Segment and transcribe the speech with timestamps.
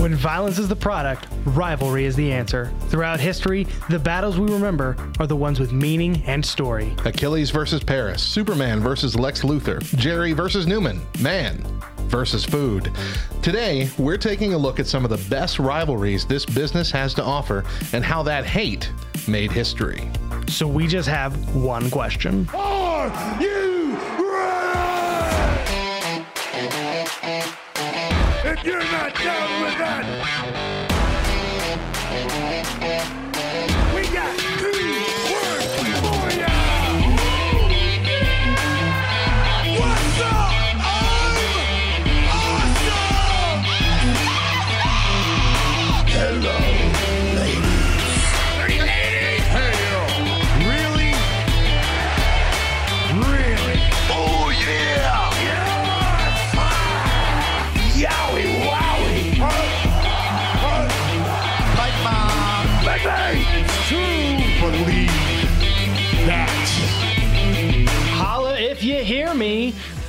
[0.00, 2.72] When violence is the product, rivalry is the answer.
[2.88, 6.96] Throughout history, the battles we remember are the ones with meaning and story.
[7.04, 11.62] Achilles versus Paris, Superman versus Lex Luthor, Jerry versus Newman, man
[12.08, 12.90] versus food.
[13.42, 17.22] Today, we're taking a look at some of the best rivalries this business has to
[17.22, 17.62] offer
[17.92, 18.90] and how that hate
[19.28, 20.10] made history.
[20.48, 22.48] So we just have one question.
[22.54, 23.69] Are you
[28.52, 30.89] If you're not down with that,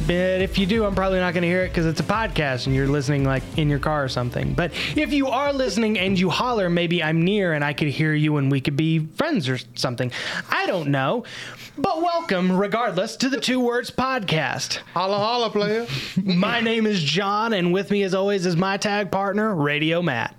[0.07, 2.65] But if you do, I'm probably not going to hear it because it's a podcast
[2.65, 4.53] and you're listening like in your car or something.
[4.53, 8.13] But if you are listening and you holler, maybe I'm near and I could hear
[8.13, 10.11] you and we could be friends or something.
[10.49, 11.23] I don't know.
[11.77, 14.77] But welcome, regardless, to the Two Words Podcast.
[14.93, 15.87] Holla, holla, player.
[16.21, 20.35] My name is John, and with me, as always, is my tag partner, Radio Matt.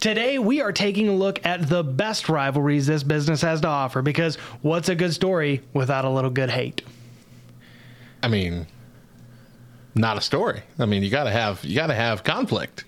[0.00, 4.02] Today, we are taking a look at the best rivalries this business has to offer
[4.02, 6.82] because what's a good story without a little good hate?
[8.22, 8.66] I mean,
[9.94, 10.62] not a story.
[10.78, 12.84] I mean, you got to have you got to have conflict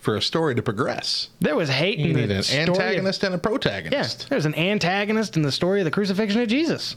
[0.00, 1.28] for a story to progress.
[1.40, 4.28] There was hate You in need the an story of- antagonist and a yeah, protagonist.
[4.28, 6.96] there's an antagonist in the story of the crucifixion of Jesus.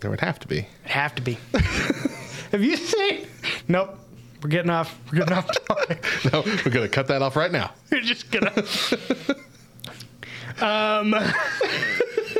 [0.00, 0.66] There would have to be.
[0.84, 1.38] Have to be.
[2.50, 3.26] Have you seen?
[3.68, 3.98] Nope.
[4.42, 4.98] We're getting off.
[5.12, 6.04] We're getting off topic.
[6.32, 7.72] No, we're gonna cut that off right now.
[7.92, 8.52] You're just gonna.
[10.60, 11.14] um.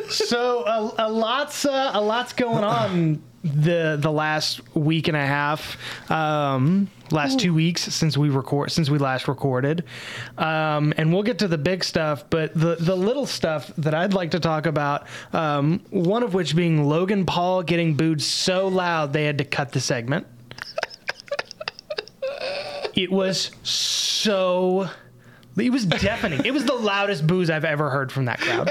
[0.09, 5.27] So a, a lot's uh, a lot's going on the the last week and a
[5.27, 5.77] half,
[6.11, 9.85] um, last two weeks since we record since we last recorded,
[10.39, 12.25] um, and we'll get to the big stuff.
[12.31, 16.55] But the the little stuff that I'd like to talk about, um, one of which
[16.55, 20.27] being Logan Paul getting booed so loud they had to cut the segment.
[22.95, 24.91] It was so.
[25.57, 26.45] It was deafening.
[26.47, 28.71] It was the loudest booze I've ever heard from that crowd.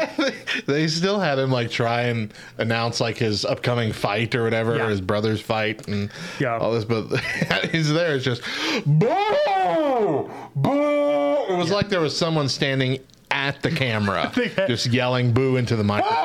[0.65, 4.89] they still had him like try and announce like his upcoming fight or whatever, Yeah.
[4.89, 6.09] his brother's fight and
[6.39, 6.57] Yeah.
[6.57, 6.85] all this.
[6.85, 7.19] But
[7.71, 8.15] he's there.
[8.15, 8.41] It's just
[8.85, 11.45] boo, boo.
[11.53, 12.97] It was like there was someone standing
[13.29, 14.31] at the camera,
[14.67, 16.17] just yelling boo into the microphone.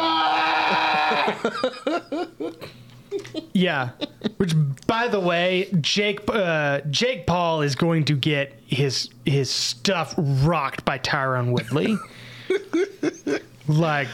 [3.56, 3.90] Yeah.
[4.36, 4.52] Which,
[4.86, 10.84] by the way, Jake uh, Jake Paul is going to get his his stuff rocked
[10.84, 11.96] by Tyron Woodley.
[13.68, 14.08] like,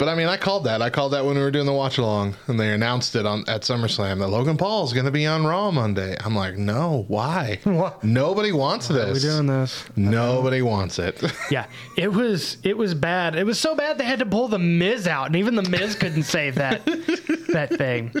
[0.00, 0.80] But I mean, I called that.
[0.80, 3.44] I called that when we were doing the watch along, and they announced it on
[3.46, 6.16] at SummerSlam that Logan Paul is going to be on Raw Monday.
[6.24, 7.58] I'm like, no, why?
[7.70, 8.02] What?
[8.02, 9.22] Nobody wants this.
[9.22, 9.84] we're doing this.
[9.96, 11.22] Nobody wants it.
[11.50, 11.66] Yeah,
[11.96, 13.34] it was it was bad.
[13.34, 15.96] It was so bad they had to pull the Miz out, and even the Miz
[15.96, 16.84] couldn't save that
[17.52, 18.12] that thing.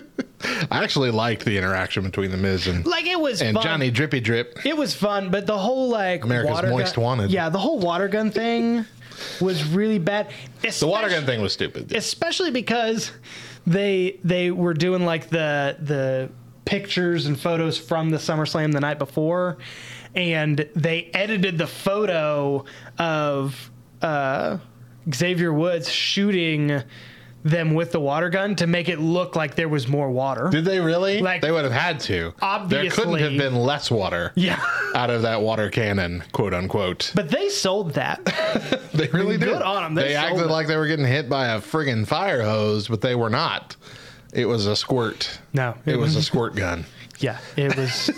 [0.70, 3.62] I actually liked the interaction between the Miz and Like it was and fun.
[3.62, 4.66] Johnny Drippy Drip.
[4.66, 7.30] It was fun, but the whole like America's water Most gun, Wanted.
[7.30, 8.84] Yeah, the whole water gun thing
[9.40, 10.30] was really bad.
[10.62, 11.92] The water gun thing was stupid.
[11.94, 13.12] especially because
[13.66, 16.30] they they were doing like the the
[16.64, 19.58] pictures and photos from the SummerSlam the night before,
[20.14, 22.64] and they edited the photo
[22.98, 23.70] of
[24.02, 24.58] uh,
[25.12, 26.82] Xavier Woods shooting
[27.42, 30.48] them with the water gun to make it look like there was more water.
[30.50, 31.20] Did they really?
[31.20, 32.34] Like, they would have had to.
[32.42, 34.32] Obviously, there couldn't have been less water.
[34.34, 34.62] Yeah.
[34.94, 37.12] out of that water cannon, quote unquote.
[37.14, 38.20] but they sold that.
[38.92, 39.48] They really did.
[39.48, 39.94] Good on 'em.
[39.94, 40.50] They They, acted it.
[40.50, 43.76] like they were getting hit by a friggin' fire hose, but they were not.
[44.34, 45.38] It was a squirt.
[45.54, 46.84] No, It was a squirt gun.
[47.20, 48.10] Yeah, it was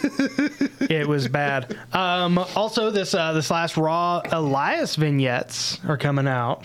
[0.80, 1.76] it was bad.
[1.92, 6.62] Um, also, this uh, this last Raw Elias vignettes are coming out,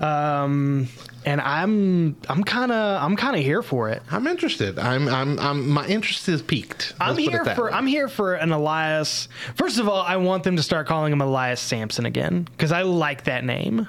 [0.00, 0.86] um,
[1.24, 4.02] and I'm I'm kind of I'm kind of here for it.
[4.10, 4.78] I'm interested.
[4.78, 6.94] I'm I'm I'm my interest is peaked.
[7.00, 7.70] I'm Let's put it here for way.
[7.72, 9.28] I'm here for an Elias.
[9.54, 12.82] First of all, I want them to start calling him Elias Samson again because I
[12.82, 13.88] like that name.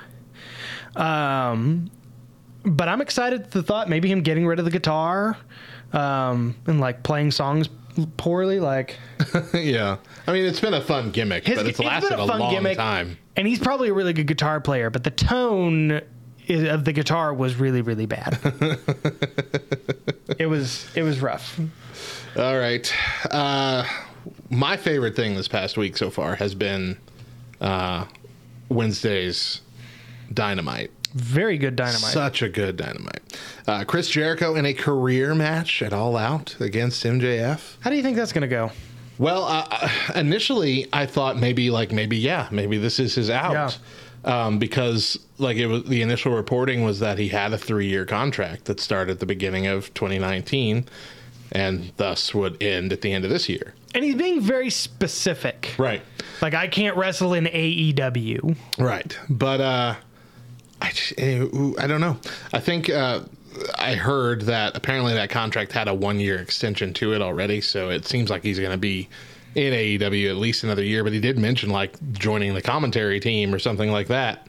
[0.95, 1.89] Um,
[2.63, 5.37] but I'm excited at the thought maybe him getting rid of the guitar,
[5.91, 7.67] um, and like playing songs
[8.17, 8.97] poorly, like.
[9.53, 9.97] yeah.
[10.27, 12.53] I mean, it's been a fun gimmick, His- but it's been lasted a, fun long
[12.53, 13.17] gimmick, time.
[13.35, 16.01] And he's probably a really good guitar player, but the tone
[16.49, 18.39] of the guitar was really, really bad.
[20.39, 21.59] it was it was rough.
[22.37, 22.91] All right.
[23.29, 23.85] Uh,
[24.49, 26.97] my favorite thing this past week so far has been
[27.61, 28.05] uh,
[28.69, 29.61] Wednesday's
[30.33, 30.91] Dynamite.
[31.13, 32.11] Very good dynamite.
[32.11, 33.21] Such a good Dynamite.
[33.67, 37.75] Uh, Chris Jericho in a career match at All Out against MJF.
[37.81, 38.71] How do you think that's going to go?
[39.19, 43.77] Well, uh, initially I thought maybe like maybe yeah maybe this is his out
[44.25, 48.05] um, because like it was the initial reporting was that he had a three year
[48.05, 50.85] contract that started at the beginning of 2019
[51.51, 53.75] and thus would end at the end of this year.
[53.93, 55.75] And he's being very specific.
[55.77, 56.01] Right.
[56.41, 58.55] Like I can't wrestle in AEW.
[58.79, 59.17] Right.
[59.29, 59.95] But uh
[60.81, 61.45] I just, eh,
[61.79, 62.17] I don't know.
[62.51, 63.21] I think uh
[63.75, 67.89] I heard that apparently that contract had a one year extension to it already, so
[67.89, 69.09] it seems like he's going to be
[69.55, 71.03] in AEW at least another year.
[71.03, 74.47] But he did mention like joining the commentary team or something like that.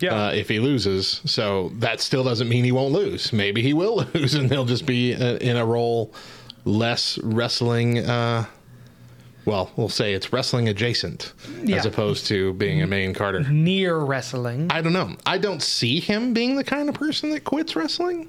[0.00, 0.14] Yeah.
[0.26, 3.32] Uh, if he loses, so that still doesn't mean he won't lose.
[3.32, 6.12] Maybe he will lose, and he'll just be uh, in a role
[6.64, 7.98] less wrestling.
[7.98, 8.46] Uh,
[9.44, 11.32] well, we'll say it's wrestling adjacent
[11.64, 11.76] Yeah.
[11.76, 13.40] as opposed to being a main Carter.
[13.48, 14.68] Near wrestling.
[14.70, 15.16] I don't know.
[15.26, 18.28] I don't see him being the kind of person that quits wrestling.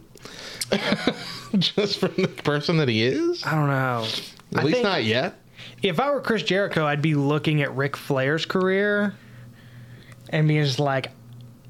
[1.57, 3.43] Just from the person that he is.
[3.45, 4.05] I don't know.
[4.53, 5.35] At I least think not yet.
[5.83, 9.13] If I were Chris Jericho, I'd be looking at Ric Flair's career
[10.29, 11.11] and being just like,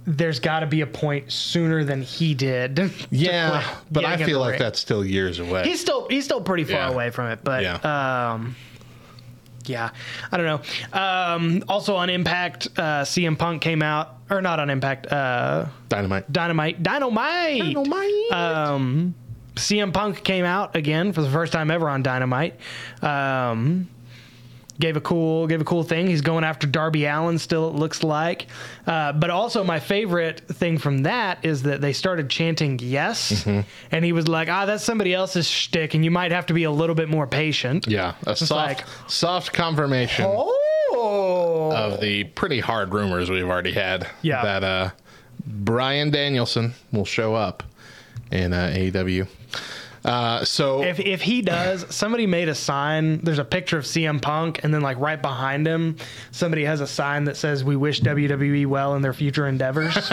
[0.05, 2.91] there's got to be a point sooner than he did.
[3.09, 4.59] Yeah, but I feel like ring.
[4.59, 5.63] that's still years away.
[5.63, 6.89] He's still he's still pretty far Yeah.
[6.91, 8.31] away from it, but Yeah.
[8.33, 8.55] um,
[9.65, 9.89] yeah,
[10.31, 10.99] I don't know.
[10.99, 16.31] Um, also on Impact, uh, CM Punk came out, or not on Impact, uh, Dynamite.
[16.31, 17.59] Dynamite, Dynamite.
[17.63, 18.31] Dynamite.
[18.33, 19.15] Um,
[19.55, 22.59] CM Punk came out again for the first time ever on Dynamite.
[23.01, 23.87] Um,
[24.79, 26.07] gave a cool gave a cool thing.
[26.07, 27.69] He's going after Darby Allin still.
[27.69, 28.47] It looks like,
[28.87, 33.61] uh, but also my favorite thing from that is that they started chanting yes, Mm-hmm.
[33.91, 36.63] and he was like, "Ah, that's somebody else's shtick, and you might have to be
[36.63, 42.59] a little bit more patient." yeah, a soft, like- soft confirmation Oh, of the pretty
[42.59, 44.07] hard rumors we've already had.
[44.21, 44.41] Yeah.
[44.43, 44.89] that uh,
[45.45, 47.63] Bryan Danielson will show up
[48.31, 49.27] in uh, AEW.
[50.05, 53.19] Uh, so if if he does, somebody made a sign.
[53.23, 55.95] There's a picture of CM Punk, and then like right behind him,
[56.31, 59.95] somebody has a sign that says, "We wish WWE well in their future endeavors."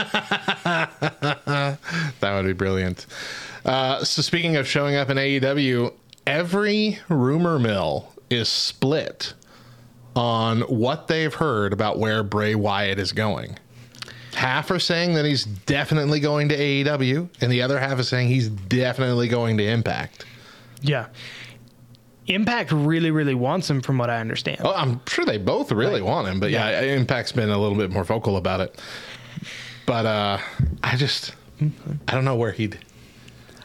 [2.21, 3.07] That would be brilliant.
[3.65, 5.93] Uh, so speaking of showing up in AEW,
[6.27, 9.35] every rumor mill is split
[10.15, 13.59] on what they've heard about where Bray Wyatt is going.
[14.41, 18.29] Half are saying that he's definitely going to AEW, and the other half is saying
[18.29, 20.25] he's definitely going to Impact.
[20.81, 21.09] yeah,
[22.27, 24.63] Impact really, really wants him, from what I understand.
[24.65, 26.81] Oh, I'm sure they both really want him, but yeah.
[26.81, 28.81] Impact's been a little bit more vocal about it.
[29.85, 30.39] But uh,
[30.83, 32.79] I just, I don't know where he'd.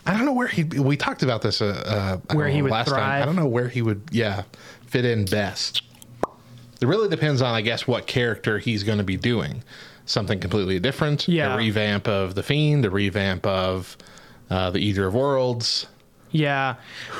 [0.05, 0.65] I don't know where he.
[0.65, 1.61] We talked about this.
[1.61, 2.97] Uh, uh, Where he know, would last time.
[2.97, 3.21] thrive.
[3.23, 4.01] I don't know where he would.
[4.11, 4.43] Yeah,
[4.87, 5.83] fit in best.
[6.81, 9.63] It really depends on, I guess, what character he's going to be doing.
[10.05, 11.27] Something completely different.
[11.27, 11.53] Yeah.
[11.53, 12.85] A revamp of the Fiend.
[12.85, 13.97] A revamp of
[14.49, 15.87] uh, the Eater of Worlds.
[16.31, 16.75] Yeah,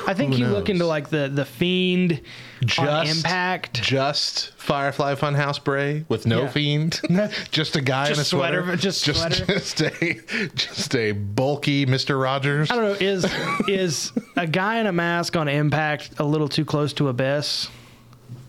[0.06, 2.20] I think Who you look into like the the Fiend
[2.60, 3.82] on Just Impact.
[3.82, 6.48] Just Firefly Funhouse Bray with no Yeah.
[6.48, 7.00] fiend.
[7.50, 8.62] just a guy Just in a sweater.
[8.62, 9.46] sweater, just just, sweater.
[9.46, 10.20] just a
[10.54, 12.70] just a bulky Mister Rogers.
[12.70, 12.92] I don't know.
[13.06, 13.24] Is
[13.68, 17.68] is a guy in a mask on Impact a little too close to Abyss?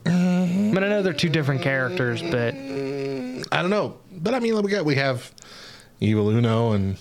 [0.05, 4.61] I mean, I know they're two different characters, but I don't know, but I mean,
[4.61, 5.31] we got we have
[5.99, 6.97] Evil Uno and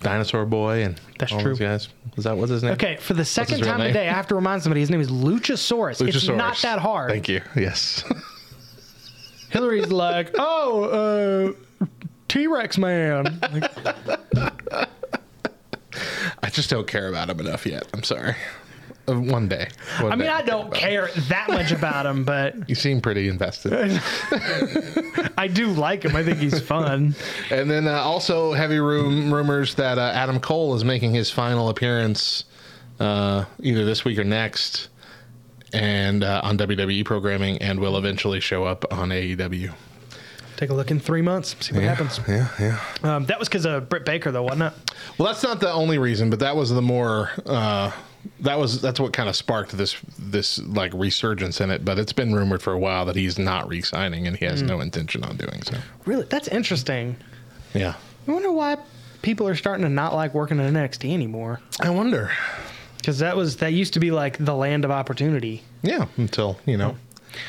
[0.00, 1.50] Dinosaur Boy and That's all true.
[1.52, 1.88] those guys.
[2.16, 2.72] Is that what's his name?
[2.72, 2.96] okay.
[2.96, 3.88] For the second real time name?
[3.88, 6.00] today, I have to remind somebody his name is Luchasaurus.
[6.06, 6.36] It's Luchasaurus.
[6.36, 7.10] not that hard.
[7.10, 7.40] Thank you.
[7.56, 8.04] Yes.
[9.50, 11.86] Hillary's like, oh, uh,
[12.28, 13.38] T Rex man.
[13.52, 13.70] Like,
[16.42, 17.86] I just don't care about him enough yet.
[17.94, 18.34] I'm sorry.
[19.06, 19.68] Uh, One day.
[20.00, 22.54] One I mean, day I don't care that much about him, but.
[22.68, 23.72] You seem pretty invested.
[25.36, 26.16] I do like him.
[26.16, 27.14] I think he's fun.
[27.50, 31.68] And then uh, also heavy room rumors that uh, Adam Cole is making his final
[31.68, 32.44] appearance
[33.00, 34.88] uh, either this week or next,
[35.72, 39.72] and uh, on WWE programming, and will eventually show up on AEW.
[40.56, 42.20] Take a look in three months, see what happens.
[42.28, 42.80] Yeah, yeah.
[43.02, 44.92] Um, that was because of Britt Baker, though, wasn't it?
[45.18, 47.30] Well, that's not the only reason, but that was the more.
[48.40, 51.84] That was that's what kind of sparked this this like resurgence in it.
[51.84, 54.66] But it's been rumored for a while that he's not re-signing and he has hmm.
[54.66, 55.76] no intention on doing so.
[56.04, 57.16] Really, that's interesting.
[57.74, 57.94] Yeah,
[58.26, 58.78] I wonder why
[59.22, 61.60] people are starting to not like working in NXT anymore.
[61.80, 62.30] I wonder.
[62.98, 65.62] Because that was that used to be like the land of opportunity.
[65.82, 66.96] Yeah, until you know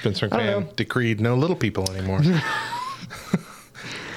[0.04, 0.70] Vince McMahon know.
[0.76, 2.22] decreed no little people anymore.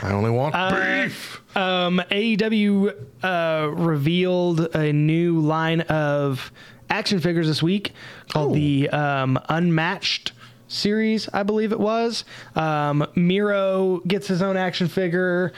[0.03, 1.43] I only want beef.
[1.57, 6.53] Um, AEW uh, revealed a new line of
[6.91, 7.93] action figures this week
[8.33, 8.55] called Oh.
[8.55, 10.33] the um, Unmatched
[10.69, 12.25] series, I believe it was.
[12.55, 15.53] Um, Miro gets his own action figure.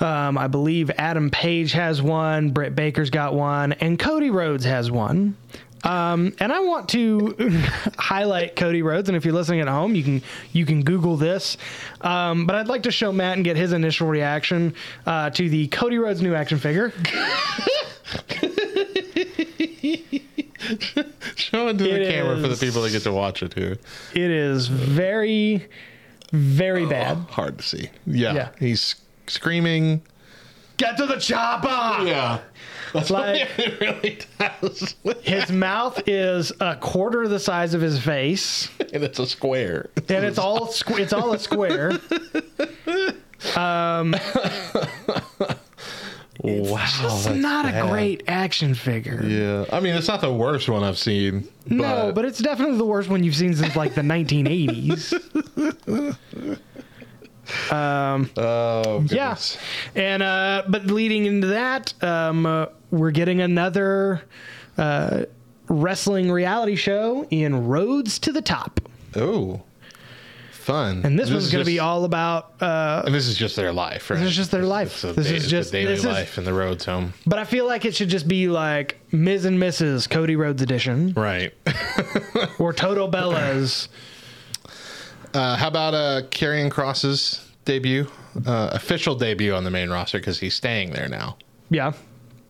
[0.00, 4.90] Um, I believe Adam Page has one, Britt Baker's got one, and Cody Rhodes has
[4.90, 5.36] one.
[5.84, 7.34] Um, and I want to
[7.98, 10.22] highlight Cody Rhodes, and if you're listening at home, you can
[10.52, 11.56] you can Google this.
[12.00, 14.74] Um, but I'd like to show Matt and get his initial reaction
[15.06, 16.92] uh, to the Cody Rhodes new action figure.
[21.36, 23.76] Show it to the It camera for the people that get to watch it here.
[24.14, 25.66] It is very,
[26.32, 27.18] very bad.
[27.30, 27.90] Hard to see.
[28.06, 28.32] Yeah.
[28.34, 28.48] Yeah.
[28.58, 28.94] He's
[29.26, 30.02] screaming.
[30.76, 32.04] Get to the chopper!
[32.06, 32.40] Yeah.
[32.92, 34.94] That's Like- what it really does.
[35.22, 39.90] His mouth is a quarter the size of his face, and it's a square.
[39.96, 41.92] and it's all squ- it's all a square.
[43.56, 44.18] Um, wow.
[46.44, 46.70] It's
[47.02, 47.84] that's not bad.
[47.84, 49.22] a great action figure.
[49.22, 49.66] Yeah.
[49.70, 51.46] I mean, it's not the worst one I've seen.
[51.66, 55.12] No, but it's definitely the worst one you've seen since like the 1980s.
[57.70, 59.36] Oh, Yeah,
[59.94, 64.22] and uh, but leading into that, um, uh, we're getting another
[64.78, 65.24] uh,
[65.68, 68.80] wrestling reality show in Rhodes to the Top,
[69.16, 69.62] Oh.
[70.52, 71.02] Fun.
[71.04, 72.54] and this, one's is going to be all about.
[72.62, 74.18] Uh, And this is just their life, right?
[74.18, 75.04] This is just their life.
[75.04, 77.12] A This day- is just- the daily this is- life in the Rhodes home.
[77.26, 79.44] but I feel like it should just be like Ms.
[79.44, 80.08] and Mrs.
[80.08, 81.52] Cody Rhodes edition Right.
[82.58, 83.90] or Total Bella's.
[85.34, 88.06] Uh, how about uh, Karrion Kross's debut,
[88.46, 91.36] uh, official debut on the main roster because he's staying there now.
[91.70, 91.92] Yeah,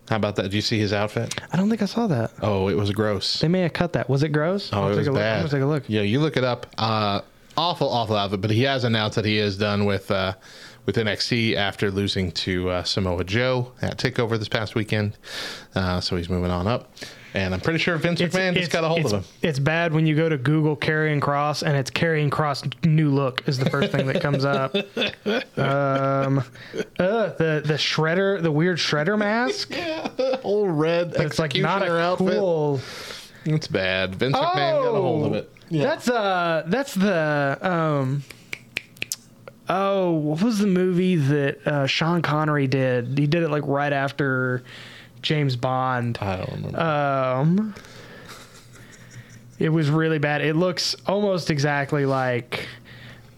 [0.09, 0.43] How about that?
[0.43, 1.33] Did you see his outfit?
[1.51, 2.31] I don't think I saw that.
[2.41, 3.39] Oh, it was gross.
[3.39, 4.07] They may have cut that.
[4.09, 4.71] Was it gross?
[4.71, 5.19] Oh, I'll it take was a look.
[5.21, 5.33] bad.
[5.37, 5.83] I'm gonna take a look.
[5.87, 6.67] Yeah, you look it up.
[6.77, 7.21] Uh,
[7.57, 8.41] awful, awful outfit.
[8.41, 10.33] But he has announced that he is done with uh,
[10.85, 15.17] with NXT after losing to uh, Samoa Joe at Takeover this past weekend.
[15.73, 16.91] Uh, so he's moving on up,
[17.33, 19.31] and I'm pretty sure Vince McMahon just got a hold it's, of him.
[19.41, 23.43] It's bad when you go to Google Karrion Kross and it's Karrion Kross new look
[23.47, 24.75] is the first thing that comes up.
[25.57, 26.39] Um,
[26.99, 29.71] uh, the the shredder, the weird shredder mask.
[29.75, 32.37] Yeah, whole red It's like not a outfit.
[32.37, 32.79] cool.
[33.45, 34.15] It's bad.
[34.15, 35.51] Vince McMahon got a hold of it.
[35.71, 38.23] That's uh, that's the um.
[39.67, 43.17] Oh, what was the movie that uh, Sean Connery did?
[43.17, 44.63] He did it like right after
[45.21, 46.19] James Bond.
[46.21, 46.79] I don't remember.
[46.79, 47.75] Um,
[49.57, 50.41] it was really bad.
[50.41, 52.67] It looks almost exactly like,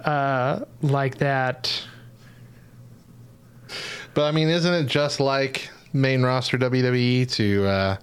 [0.04, 1.82] uh, like that.
[4.14, 7.98] But I mean, isn't it just like main roster WWE to uh,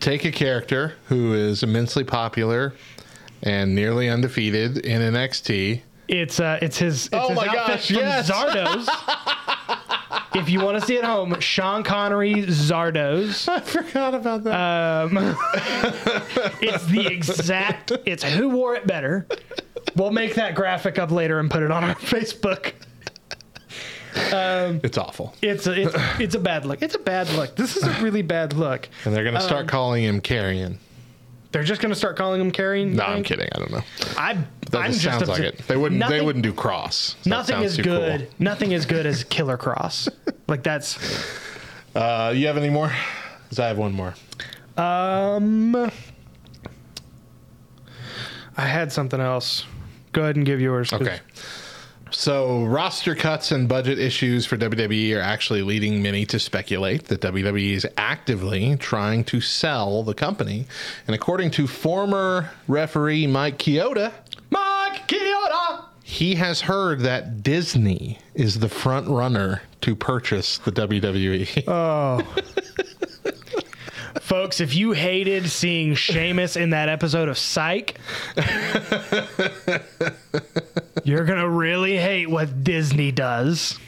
[0.00, 2.74] take a character who is immensely popular
[3.42, 5.82] and nearly undefeated in NXT?
[6.10, 7.06] It's uh, it's his.
[7.06, 8.28] It's Oh his my outfit gosh, from yes.
[8.28, 8.88] Zardoz.
[10.34, 13.48] if you want to see it home, Sean Connery Zardoz.
[13.48, 14.52] I forgot about that.
[14.52, 15.16] Um,
[16.60, 17.92] it's the exact.
[18.04, 19.28] It's who wore it better.
[19.94, 22.72] We'll make that graphic up later and put it on our Facebook.
[24.12, 25.36] it's awful.
[25.40, 26.82] It's a it's, it's a bad look.
[26.82, 27.54] It's a bad look.
[27.54, 28.88] This is a really bad look.
[29.04, 30.80] And they're going to start calling him Carrion.
[31.52, 32.94] They're just gonna start calling him carrying.
[32.94, 33.48] No, I'm kidding.
[33.52, 33.82] I don't know.
[34.16, 34.34] I,
[34.70, 35.58] That I'm just sounds like it.
[35.66, 35.98] They wouldn't.
[35.98, 37.16] Nothing, they wouldn't do cross.
[37.26, 37.98] Nothing is too cool.
[37.98, 38.28] good.
[38.38, 40.08] Nothing is good as Killer Kross.
[40.46, 40.98] like that's.
[41.94, 42.92] Uh, you have any more?
[43.44, 44.14] Because I have one more.
[44.76, 45.90] Um.
[48.56, 49.64] I had something else.
[50.12, 50.92] Go ahead and give yours.
[50.92, 51.18] Okay.
[52.12, 57.20] So, roster cuts and budget issues for WWE are actually leading many to speculate that
[57.20, 60.66] WWE is actively trying to sell the company.
[61.06, 64.12] And according to former referee Mike Chioda,
[64.50, 65.84] Mike Chioda.
[66.02, 71.64] he has heard that Disney is the front runner to purchase the WWE.
[71.68, 72.20] Oh.
[74.20, 77.98] Folks, if you hated seeing Sheamus in that episode of Psych,
[81.04, 83.78] you're gonna really hate what Disney does.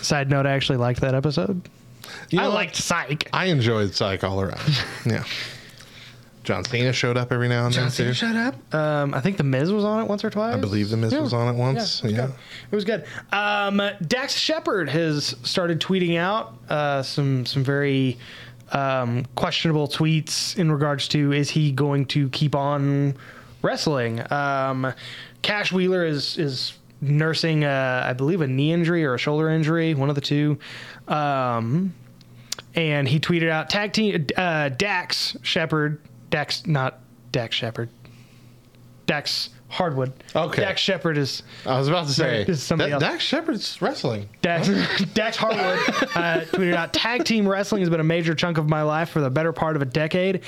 [0.00, 1.68] Side note, I actually liked that episode.
[2.30, 2.54] You I know what?
[2.56, 3.28] liked Psych.
[3.32, 4.60] I enjoyed Psych all around.
[5.06, 5.24] yeah.
[6.44, 8.12] John Cena showed up every now and then too.
[8.12, 8.74] showed up.
[8.74, 10.56] Um, I think the Miz was on it once or twice.
[10.56, 11.20] I believe The Miz Yeah.
[11.20, 12.02] was on it once.
[12.02, 12.24] Yeah, Yeah.
[12.70, 13.00] it was good.
[13.02, 13.38] It was good.
[13.80, 18.18] Um, Dax Shepard has started tweeting out uh, some some very
[18.72, 23.14] um, questionable tweets in regards to is he going to keep on
[23.62, 24.20] wrestling?
[24.32, 24.92] Um,
[25.42, 29.94] Cash Wheeler is is nursing, a, I believe, a knee injury or a shoulder injury,
[29.94, 30.58] one of the two.
[31.08, 31.94] Um,
[32.74, 36.00] and he tweeted out tag team uh, Dax Shepard,
[36.30, 37.00] Dax not
[37.32, 37.88] Dax Shepard.
[39.06, 40.12] Dax Harwood.
[40.36, 40.60] Okay.
[40.60, 43.12] Dax Shepard is I was about to say this is somebody that, else.
[43.12, 44.28] Dax Shepard's wrestling.
[44.42, 44.68] Dax,
[45.14, 45.78] Dax Harwood
[46.14, 49.22] uh, tweeted out Tag team wrestling has been a major chunk of my life for
[49.22, 50.42] the better part of a decade.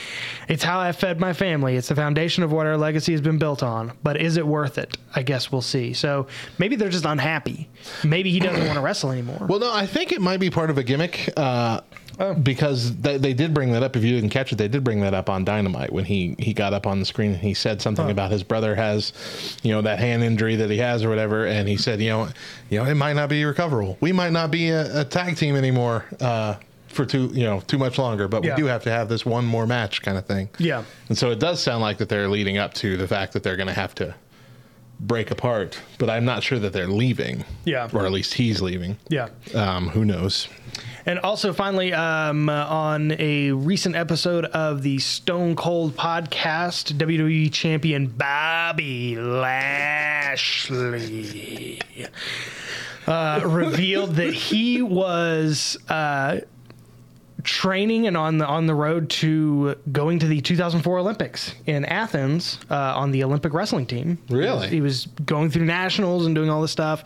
[0.46, 1.76] It's how I fed my family.
[1.76, 3.92] It's the foundation of what our legacy has been built on.
[4.02, 4.98] But is it worth it?
[5.14, 5.94] I guess we'll see.
[5.94, 6.26] So
[6.58, 7.70] maybe they're just unhappy.
[8.04, 9.46] Maybe he doesn't want to wrestle anymore.
[9.48, 11.32] Well, no, I think it might be part of a gimmick.
[11.34, 11.80] Uh,
[12.42, 13.96] Because they, they did bring that up.
[13.96, 16.52] If you didn't catch it, they did bring that up on Dynamite when he, he
[16.54, 19.12] got up on the screen and he said something about his brother has,
[19.62, 21.46] you know, that hand injury that he has or whatever.
[21.46, 22.28] And he said, you know,
[22.70, 23.98] you know, it might not be recoverable.
[24.00, 26.56] We might not be a, a tag team anymore uh,
[26.88, 28.28] for too you know too much longer.
[28.28, 28.54] But Yeah.
[28.54, 30.48] we do have to have this one more match kind of thing.
[30.58, 30.84] Yeah.
[31.08, 33.56] And so it does sound like that they're leading up to the fact that they're
[33.56, 34.14] going to have to
[35.00, 35.76] break apart.
[35.98, 37.44] But I'm not sure that they're leaving.
[37.64, 37.88] Yeah.
[37.92, 38.96] Or at least he's leaving.
[39.08, 39.30] yeah.
[39.52, 40.46] Um, who knows?
[41.06, 47.52] And also, finally, um, uh, on a recent episode of the Stone Cold podcast, WWE
[47.52, 50.54] Champion Bobby Lashley
[53.06, 56.40] uh, revealed that he was uh,
[57.44, 62.58] training and on the on the road to going to the 2004 Olympics in Athens
[62.70, 64.18] uh, on the Olympic wrestling team.
[64.28, 64.68] Really?
[64.68, 67.04] he was going through nationals and doing all this stuff,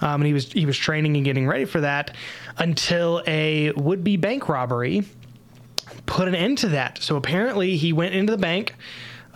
[0.00, 2.16] um, and he was he was training and getting ready for that
[2.58, 5.04] until a would be bank robbery
[6.06, 6.98] put an end to that.
[7.02, 8.74] So apparently, he went into the bank.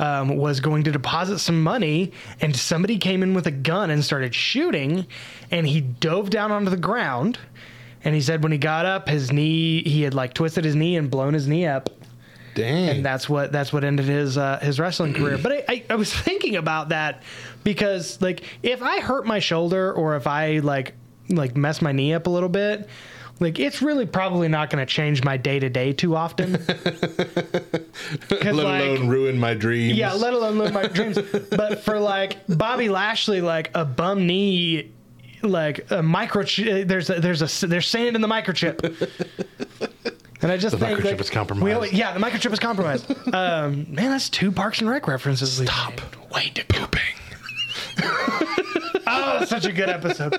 [0.01, 4.05] Um, was going to deposit some money, and somebody came in with a gun and
[4.05, 5.09] started shooting,
[5.51, 7.37] and he dove down onto the ground.
[8.05, 10.97] And he said when he got up, his knee he had like twisted his knee
[10.97, 11.91] and blown his knee up,
[12.55, 12.89] Dang.
[12.89, 15.39] and that's what that's what ended his uh, his wrestling career.
[15.39, 17.23] But I, I, I was thinking about that
[17.65, 20.95] because like if I hurt my shoulder or if I like
[21.29, 22.89] like mess my knee up a little bit,
[23.41, 26.53] like it's really probably not going to change my day to day too often.
[28.31, 29.97] let like, alone ruin my dreams.
[29.97, 31.19] yeah, let alone ruin my dreams.
[31.51, 34.91] But for like Bobby Lashley, like a bum knee,
[35.43, 36.87] like a microchip.
[36.89, 39.09] There's a, there's a there's sand in the microchip.
[40.41, 41.81] And I just The think microchip like, is compromised.
[41.93, 43.11] we yeah, the microchip is compromised.
[43.35, 45.57] um, man, that's two Parks and Rec references.
[45.57, 46.01] Stop.
[46.33, 47.03] Wait to pooping.
[49.11, 50.35] Oh, such a good episode.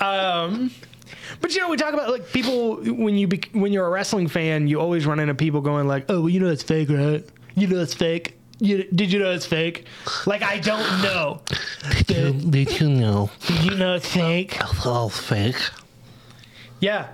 [0.00, 0.70] Um,
[1.40, 4.26] but you know, we talk about like people when you bec when you're a wrestling
[4.26, 7.24] fan, you always run into people going like, "Oh, well, you know that's fake, right?
[7.54, 8.36] You know that's fake.
[8.60, 9.86] You, did you know it's fake?
[10.26, 11.40] Like I don't know.
[12.06, 14.56] Did, Did you know did you know it's fake?
[14.60, 15.56] it's all fake?
[16.80, 17.08] Yeah,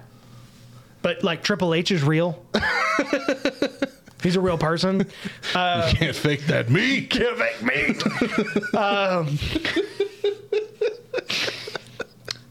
[1.03, 2.45] but like Triple H is real.
[4.23, 5.07] He's a real person.
[5.55, 7.09] Um, you can't fake that meat.
[7.09, 8.75] Can't fake meat.
[8.75, 9.39] um,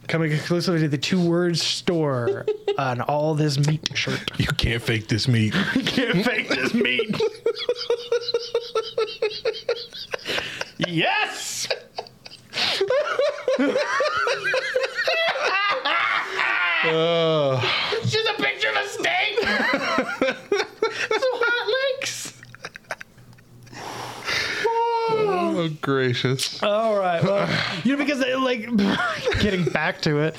[0.07, 2.47] coming exclusively to the two words store
[2.79, 4.31] on all this meat shirt.
[4.39, 5.53] You can't fake this meat.
[5.75, 7.21] You can't fake this meat.
[10.87, 11.67] yes.
[16.81, 19.39] It's just a picture of a steak.
[19.41, 22.33] Some hot links.
[25.21, 26.61] Oh, gracious.
[26.63, 27.21] All right.
[27.23, 27.49] Well,
[27.83, 28.69] you know, because they like
[29.41, 30.35] getting back to it,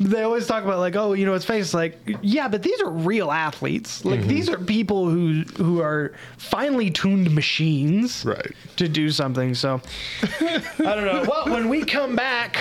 [0.00, 2.90] they always talk about like, oh, you know, it's face like, yeah, but these are
[2.90, 4.04] real athletes.
[4.04, 8.52] Like these are people who who are finely tuned machines, Right.
[8.76, 9.54] to do something.
[9.54, 9.80] So
[10.40, 11.24] I don't know.
[11.28, 12.58] Well, when we come back,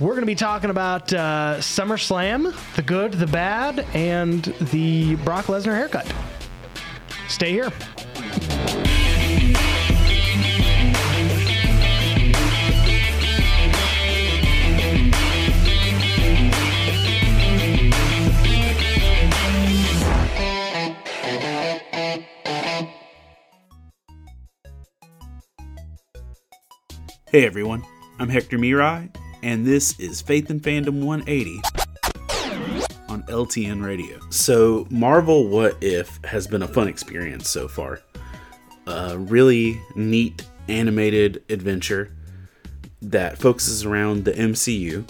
[0.00, 5.44] we're going to be talking about uh, SummerSlam, the good, the bad, and the Brock
[5.46, 6.12] Lesnar haircut.
[7.28, 7.70] Stay here.
[27.34, 27.84] Hey everyone,
[28.20, 31.60] I'm Hector Mirai, and this is Faith and Fandom 180
[33.08, 34.20] on LTN Radio.
[34.30, 37.98] So, Marvel What If has been a fun experience so far.
[38.86, 42.12] A really neat animated adventure
[43.02, 45.04] that focuses around the MCU,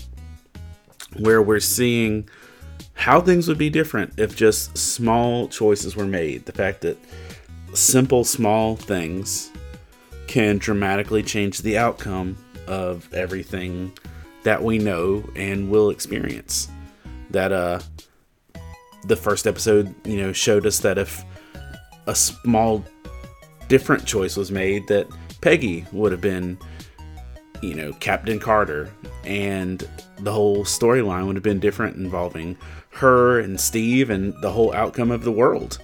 [1.18, 2.26] where we're seeing
[2.94, 6.46] how things would be different if just small choices were made.
[6.46, 6.96] The fact that
[7.74, 9.50] simple, small things
[10.34, 13.96] can dramatically change the outcome of everything
[14.42, 16.68] that we know and will experience.
[17.30, 17.78] That uh
[19.06, 21.24] the first episode, you know, showed us that if
[22.08, 22.84] a small
[23.68, 25.06] different choice was made that
[25.40, 26.58] Peggy would have been
[27.62, 28.92] you know, Captain Carter
[29.22, 32.58] and the whole storyline would have been different involving
[32.90, 35.78] her and Steve and the whole outcome of the world.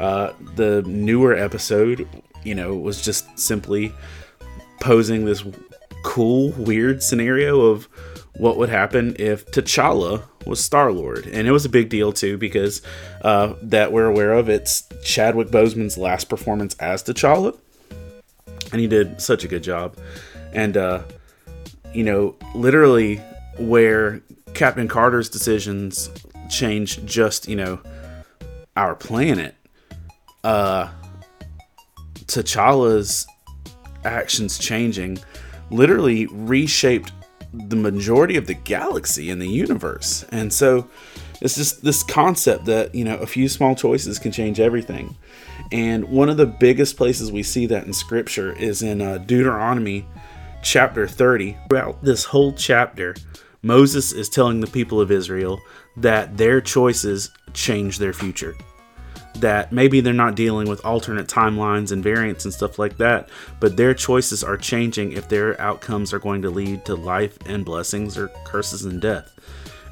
[0.00, 2.08] Uh, the newer episode,
[2.44, 3.92] you know, was just simply
[4.80, 5.44] posing this
[6.02, 7.88] cool, weird scenario of
[8.36, 12.38] what would happen if T'Challa was Star Lord, and it was a big deal too
[12.38, 12.80] because
[13.22, 14.48] uh, that we're aware of.
[14.48, 17.56] It's Chadwick Boseman's last performance as T'Challa,
[18.72, 19.96] and he did such a good job.
[20.52, 21.02] And uh,
[21.92, 23.16] you know, literally,
[23.58, 24.22] where
[24.54, 26.10] Captain Carter's decisions
[26.48, 27.80] changed just you know
[28.76, 29.54] our planet,
[30.44, 30.88] uh,
[32.30, 33.26] T'Challa's
[34.04, 35.18] actions changing
[35.70, 37.12] literally reshaped
[37.52, 40.24] the majority of the galaxy and the universe.
[40.30, 40.88] And so
[41.40, 45.16] it's just this concept that, you know, a few small choices can change everything.
[45.72, 50.06] And one of the biggest places we see that in scripture is in uh, Deuteronomy
[50.62, 51.56] chapter 30.
[51.68, 53.16] Throughout this whole chapter,
[53.62, 55.60] Moses is telling the people of Israel
[55.96, 58.54] that their choices change their future
[59.36, 63.76] that maybe they're not dealing with alternate timelines and variants and stuff like that, but
[63.76, 68.18] their choices are changing if their outcomes are going to lead to life and blessings
[68.18, 69.32] or curses and death.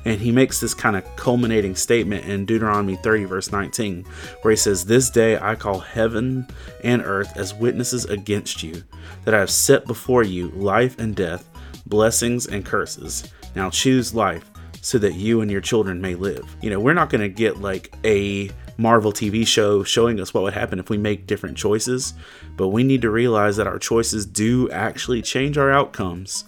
[0.05, 4.05] And he makes this kind of culminating statement in Deuteronomy 30, verse 19,
[4.43, 6.47] where he says, This day I call heaven
[6.85, 8.83] and earth as witnesses against you,
[9.25, 11.49] that I have set before you life and death,
[11.87, 13.31] blessings and curses.
[13.55, 14.49] Now choose life
[14.81, 16.57] so that you and your children may live.
[16.63, 20.45] You know, we're not going to get like a Marvel TV show showing us what
[20.45, 22.15] would happen if we make different choices,
[22.57, 26.45] but we need to realize that our choices do actually change our outcomes,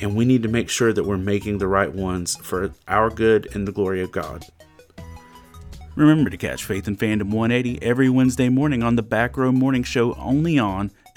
[0.00, 3.48] and we need to make sure that we're making the right ones for our good
[3.54, 4.44] and the glory of God.
[5.94, 9.84] Remember to catch Faith and Fandom 180 every Wednesday morning on the Back Row Morning
[9.84, 10.90] Show only on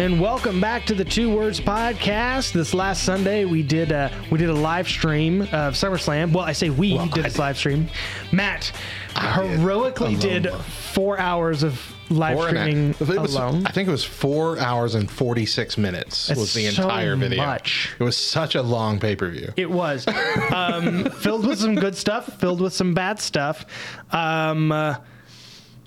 [0.00, 2.52] And welcome back to the Two Words Podcast.
[2.52, 6.32] This last Sunday we did a we did a live stream of SummerSlam.
[6.32, 7.86] Well, I say we Well, did I this live stream.
[8.32, 8.72] Matt
[9.14, 10.20] did heroically alone.
[10.20, 13.66] did four hours of live Four streaming it was- alone.
[13.66, 17.44] I think it was four hours and 46 minutes That's was the so entire video.
[17.44, 17.94] much.
[17.98, 19.52] It was such a long pay per view.
[19.58, 20.06] It was
[20.50, 23.66] um, filled with some good stuff, filled with some bad stuff.
[24.12, 24.96] Um, uh,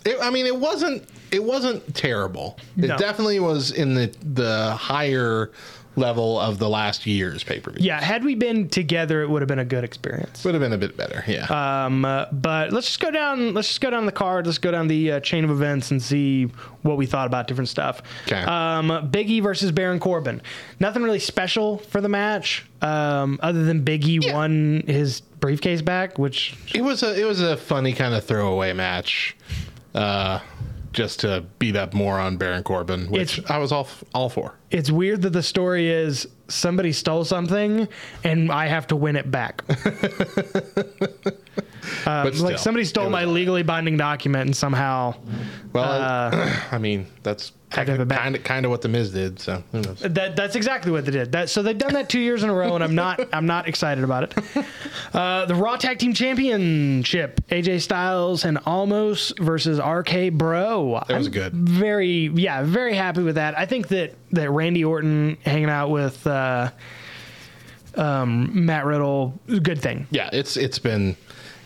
[0.06, 1.04] It, I mean, it wasn't.
[1.34, 2.58] It wasn't terrible.
[2.78, 5.52] It definitely was in the the higher
[5.96, 7.86] level of the last year's pay per view.
[7.86, 10.44] yeah, had we been together, it would have been a good experience.
[10.44, 11.24] would have been a bit better.
[11.28, 11.46] Yeah.
[11.86, 13.54] Um, uh, but let's just go down.
[13.54, 14.48] Let's just go down the card.
[14.48, 16.46] Let's go down the uh, chain of events and see
[16.82, 18.02] what we thought about different stuff.
[18.26, 18.42] 'Kay.
[18.42, 20.42] Um, Biggie versus Baron Corbin.
[20.80, 26.56] Nothing really special for the match, um, other than Biggie won his briefcase back, which
[26.74, 29.36] it was a it was a funny kind of throwaway match,
[29.94, 30.40] uh,
[30.94, 34.56] just to beat up more on Baron Corbin, which It's- I was all all for.
[34.74, 37.88] It's weird that the story is somebody stole something
[38.24, 39.64] and I have to win it back.
[42.06, 45.16] but like somebody stole my legally binding document and somehow
[45.74, 48.20] Well, uh, I mean that's Had to have it back.
[48.20, 49.40] kind of kind of what the Miz did.
[49.40, 50.00] So who knows?
[50.00, 51.32] That that's exactly what they did.
[51.32, 53.68] That so they've done that two years in a row, and I'm not I'm not
[53.68, 54.36] excited about it.
[55.14, 61.04] Uh, the Raw Tag Team Championship: AJ Styles and Omos versus RK Bro.
[61.08, 61.54] That was I'm good.
[61.54, 63.56] Very yeah, very happy with that.
[63.56, 66.72] I think that that Randy Orton hanging out with uh,
[67.96, 70.08] um, Matt Riddle, good thing.
[70.12, 71.16] Yeah, it's it's been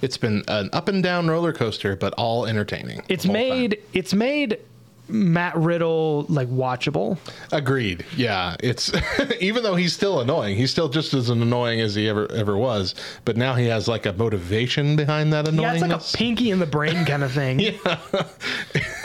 [0.01, 3.03] it's been an up and down roller coaster, but all entertaining.
[3.09, 3.85] It's made time.
[3.93, 4.59] it's made
[5.09, 7.17] Matt Riddle like watchable.
[7.51, 8.05] agreed.
[8.15, 8.91] Yeah, it's
[9.39, 12.95] even though he's still annoying, he's still just as annoying as he ever ever was.
[13.25, 15.63] But now he has like a motivation behind that annoying.
[15.67, 17.59] Yeah, it's like a pinky in the brain kind of thing.
[17.59, 17.97] yeah,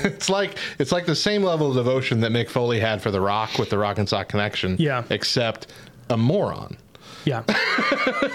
[0.04, 3.20] it's like it's like the same level of devotion that Mick Foley had for The
[3.20, 4.76] Rock with the Rock and Sock Connection.
[4.78, 5.04] Yeah.
[5.10, 5.68] except
[6.10, 6.76] a moron,
[7.24, 7.42] Yeah,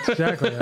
[0.08, 0.58] exactly.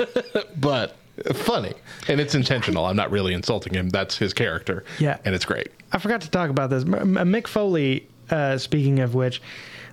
[0.56, 0.96] but
[1.34, 1.74] funny,
[2.08, 2.84] and it's intentional.
[2.86, 3.88] I'm not really insulting him.
[3.90, 4.84] That's his character.
[4.98, 5.18] Yeah.
[5.24, 5.68] and it's great.
[5.92, 6.84] I forgot to talk about this.
[6.84, 9.40] Mick Foley, uh, speaking of which,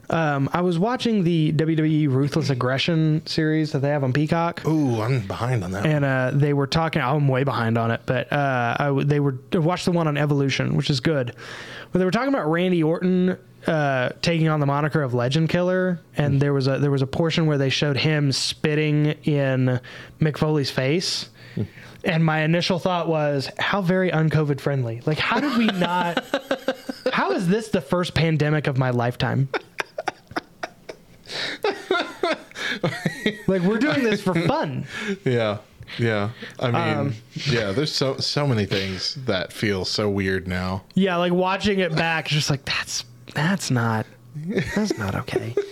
[0.09, 4.65] um, I was watching the WWE Ruthless Aggression series that they have on Peacock.
[4.67, 5.85] Ooh, I'm behind on that.
[5.85, 7.01] And uh, they were talking.
[7.01, 10.17] I'm way behind on it, but uh, I they were I watched the one on
[10.17, 11.35] Evolution, which is good.
[11.91, 15.99] But they were talking about Randy Orton uh, taking on the moniker of Legend Killer,
[16.17, 19.79] and there was a there was a portion where they showed him spitting in
[20.19, 21.29] Mick Foley's face.
[22.05, 25.01] And my initial thought was, how very un-COVID friendly.
[25.05, 26.21] Like, how did we not?
[27.13, 29.47] how is this the first pandemic of my lifetime?
[33.47, 34.85] like we're doing this for fun.
[35.23, 35.59] Yeah.
[35.97, 36.31] Yeah.
[36.59, 40.83] I mean, Um, yeah, there's so so many things that feel so weird now.
[40.95, 44.05] Yeah, like watching it back, just like that's that's not
[44.75, 45.55] that's not okay.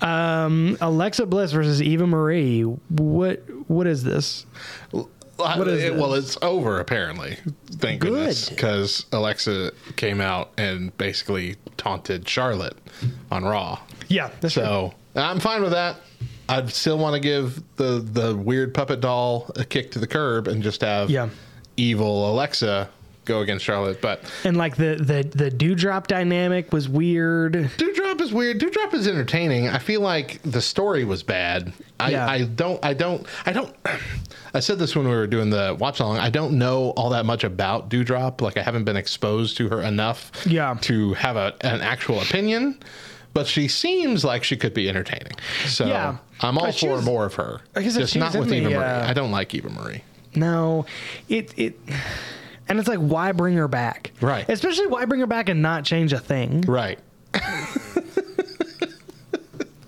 [0.00, 2.62] Um, Alexa Bliss versus Eva Marie.
[2.62, 4.46] What what is this?
[4.92, 6.00] What is it, this?
[6.00, 7.36] well, it's over apparently.
[7.66, 8.10] Thank Good.
[8.10, 12.76] goodness, because Alexa came out and basically taunted Charlotte
[13.32, 13.80] on Raw.
[14.06, 14.62] Yeah, that's true.
[14.62, 15.96] So I'm fine with that.
[16.48, 20.46] I'd still want to give the the weird puppet doll a kick to the curb
[20.46, 21.28] and just have Yeah.
[21.76, 22.88] evil Alexa
[23.28, 24.00] go against Charlotte.
[24.00, 27.52] But And like the the the doudrop dynamic was weird.
[27.52, 28.58] Doudrop is weird.
[28.58, 29.68] Doudrop is entertaining.
[29.68, 31.72] I feel like the story was bad.
[32.00, 32.28] I, Yeah.
[32.28, 32.84] I don't.
[32.84, 33.26] I don't.
[33.46, 33.74] I don't.
[34.54, 36.18] I said this when we were doing the watch along.
[36.18, 38.40] I don't know all that much about Doudrop.
[38.40, 40.32] Like I haven't been exposed to her enough.
[40.46, 40.76] Yeah.
[40.82, 42.78] To have a, an actual opinion,
[43.34, 45.32] but she seems like she could be entertaining.
[45.66, 46.16] So Yeah.
[46.40, 47.60] I'm all for was- more of her.
[47.76, 48.84] Just not with Eva the, Marie.
[48.84, 50.02] uh, I don't like Eva Marie.
[50.34, 50.86] No,
[51.28, 51.78] it it,
[52.68, 54.12] and it's like why bring her back?
[54.20, 54.48] Right.
[54.48, 56.60] Especially why bring her back and not change a thing?
[56.62, 56.98] Right.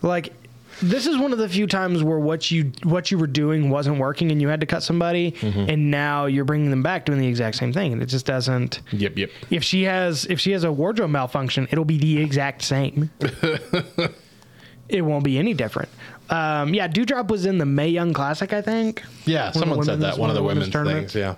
[0.03, 0.33] Like
[0.81, 3.99] this is one of the few times where what you what you were doing wasn't
[3.99, 5.69] working and you had to cut somebody, Mm-hmm.
[5.69, 8.81] and now you're bringing them back doing the exact same thing, and it just doesn't.
[8.93, 9.19] Yep.
[9.19, 9.31] Yep.
[9.51, 13.11] If she has if she has a wardrobe malfunction, it'll be the exact same.
[14.89, 15.91] it won't be any different.
[16.31, 19.03] Um, yeah, Doudrop was in the Mae Young Classic, I think.
[19.27, 19.51] Yeah.
[19.51, 20.19] Someone said women's- that.
[20.21, 21.13] One of the women's, tournaments.
[21.13, 21.21] things.
[21.21, 21.35] Yeah.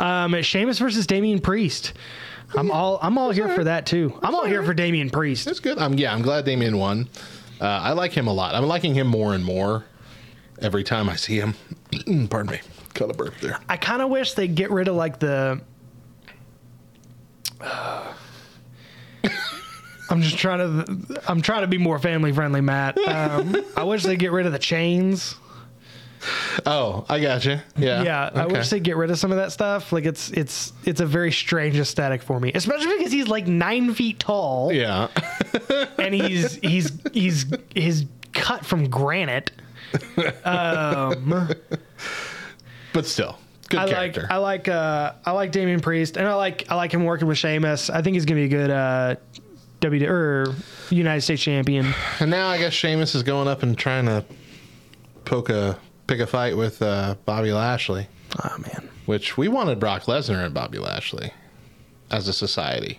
[0.00, 1.92] Um, Sheamus versus Damian Priest.
[2.56, 4.18] I'm all I'm all here for that too.
[4.22, 5.44] I'm all here for Damian Priest.
[5.44, 5.78] That's good.
[5.78, 6.12] I'm yeah.
[6.12, 7.08] I'm glad Damian won.
[7.60, 8.54] Uh, I like him a lot.
[8.54, 9.84] I'm liking him more and more
[10.60, 11.54] every time I see him.
[12.28, 12.60] Pardon me.
[12.94, 13.60] Cut a burp there.
[13.68, 15.60] I kind of wish they get rid of like the.
[20.10, 21.20] I'm just trying to.
[21.28, 22.98] I'm trying to be more family friendly, Matt.
[23.06, 25.36] Um, I wish they get rid of the chains.
[26.66, 27.58] Oh, I got you.
[27.76, 28.02] Yeah.
[28.02, 29.92] Yeah, I wish they get rid of some of that stuff.
[29.92, 33.94] Like it's it's it's a very strange aesthetic for me, especially because he's like nine
[33.94, 35.08] feet tall Yeah.
[35.98, 39.50] and he's he's he's he's cut from granite.
[40.44, 41.48] Um,
[42.92, 44.22] but still, good I character.
[44.22, 47.28] like I like uh I like Damian Priest and I like I like him working
[47.28, 47.88] with Sheamus.
[47.90, 49.16] I think he's gonna be a good uh
[49.80, 50.54] W or
[50.90, 51.94] United States champion.
[52.20, 54.24] and now I guess Sheamus is going up and trying to
[55.24, 55.78] poke a
[56.10, 58.08] pick a fight with uh, Bobby Lashley,
[58.42, 58.88] Oh man.
[59.06, 61.32] which we wanted Brock Lesnar and Bobby Lashley
[62.10, 62.98] as a society,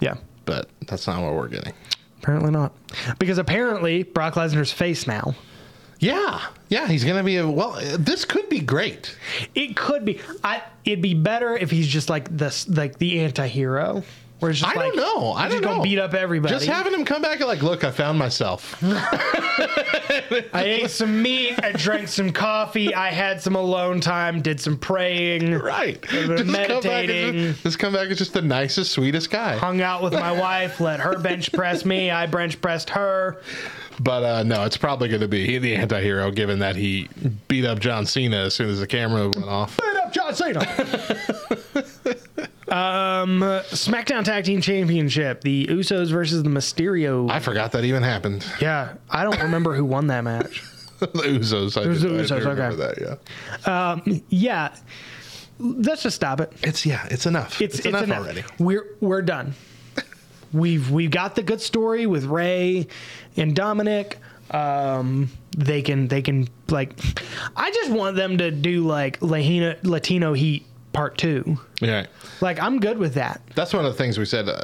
[0.00, 0.16] Yeah.
[0.44, 1.72] but that's not what we're getting.
[2.20, 2.74] Apparently not.
[3.18, 5.34] Because apparently Brock Lesnar's face now.
[5.98, 7.78] Yeah, yeah, he's gonna be a well.
[7.98, 9.16] This could be great.
[9.54, 13.46] It could be I it'd be better if he's just like this like the anti
[13.46, 14.02] hero.
[14.42, 15.32] Where it's just I like don't know.
[15.34, 15.82] I don't just gonna know.
[15.84, 16.52] beat up everybody.
[16.52, 18.76] Just having him come back and like, look, I found myself.
[18.82, 24.76] I ate some meat, I drank some coffee, I had some alone time, did some
[24.78, 25.52] praying.
[25.54, 26.02] right.
[26.02, 27.36] Just come, meditating.
[27.36, 29.58] as, just come back as just the nicest, sweetest guy.
[29.58, 33.40] hung out with my wife, let her bench press me, I bench pressed her.
[34.00, 37.08] But uh, no, it's probably going to be the anti-hero, given that he
[37.46, 39.76] beat up John Cena as soon as the camera went off.
[39.76, 40.66] Beat up John Cena.
[42.72, 47.30] um, SmackDown Tag Team Championship: The Usos versus the Mysterio.
[47.30, 48.46] I forgot that even happened.
[48.60, 50.62] yeah, I don't remember who won that match.
[50.98, 51.80] the Usos.
[51.80, 53.04] I, was did, the I do Usos, remember okay.
[53.04, 53.20] that.
[53.66, 54.16] Yeah.
[54.30, 54.74] Yeah,
[55.58, 56.52] let's just stop it.
[56.62, 57.06] It's yeah.
[57.10, 57.60] It's enough.
[57.60, 58.42] It's, it's, enough, already.
[58.58, 59.54] We're we're done.
[60.52, 62.86] We've we've got the good story with Ray
[63.36, 64.18] and Dominic.
[64.50, 66.98] Um, they can they can like.
[67.56, 71.58] I just want them to do like Latino Latino Heat Part Two.
[71.80, 72.06] Yeah.
[72.40, 73.40] Like I'm good with that.
[73.54, 74.48] That's one of the things we said.
[74.48, 74.60] Uh,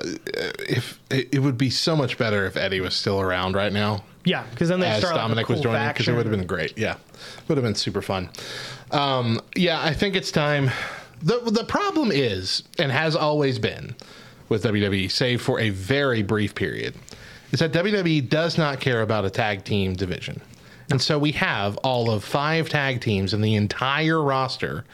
[0.68, 4.04] if it, it would be so much better if Eddie was still around right now.
[4.24, 6.36] Yeah, because then they as start like, a Dominic was joining because it would have
[6.36, 6.76] been great.
[6.76, 6.96] Yeah,
[7.48, 8.28] would have been super fun.
[8.90, 10.70] Um, yeah, I think it's time.
[11.22, 13.94] the The problem is, and has always been,
[14.50, 16.94] with WWE, save for a very brief period,
[17.52, 20.42] is that WWE does not care about a tag team division,
[20.90, 24.84] and so we have all of five tag teams in the entire roster,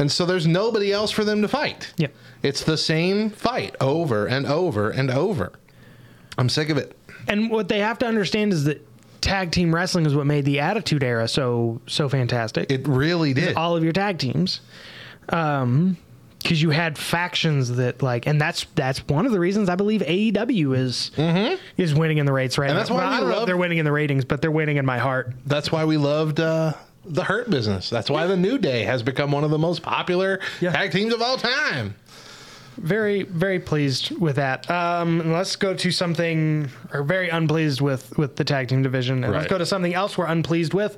[0.00, 1.92] and so there's nobody else for them to fight.
[1.98, 2.12] Yep.
[2.42, 5.52] It's the same fight over and over and over.
[6.38, 6.96] I'm sick of it.
[7.28, 8.84] And what they have to understand is that
[9.20, 12.70] tag team wrestling is what made the Attitude Era so so fantastic.
[12.72, 13.56] It really did.
[13.56, 14.60] all of your tag teams
[15.28, 15.96] um
[16.42, 20.00] because you had factions that like and that's that's one of the reasons i believe
[20.00, 21.10] aew is
[21.76, 22.78] is winning in the rates right Mm-hmm.
[22.78, 23.92] And now that's why Well, we i don't know if love- they're winning in the
[23.92, 26.72] ratings but they're winning in my heart That's why we loved uh,
[27.04, 27.88] the Hurt Business.
[27.90, 30.72] That's why the New Day has become one of the most popular Yeah.
[30.72, 31.94] tag teams of all time.
[32.78, 34.70] very very pleased with that.
[34.70, 39.32] Um, let's go to something, or very unpleased with with the tag team division, and
[39.34, 40.96] let's go to something else we're unpleased with.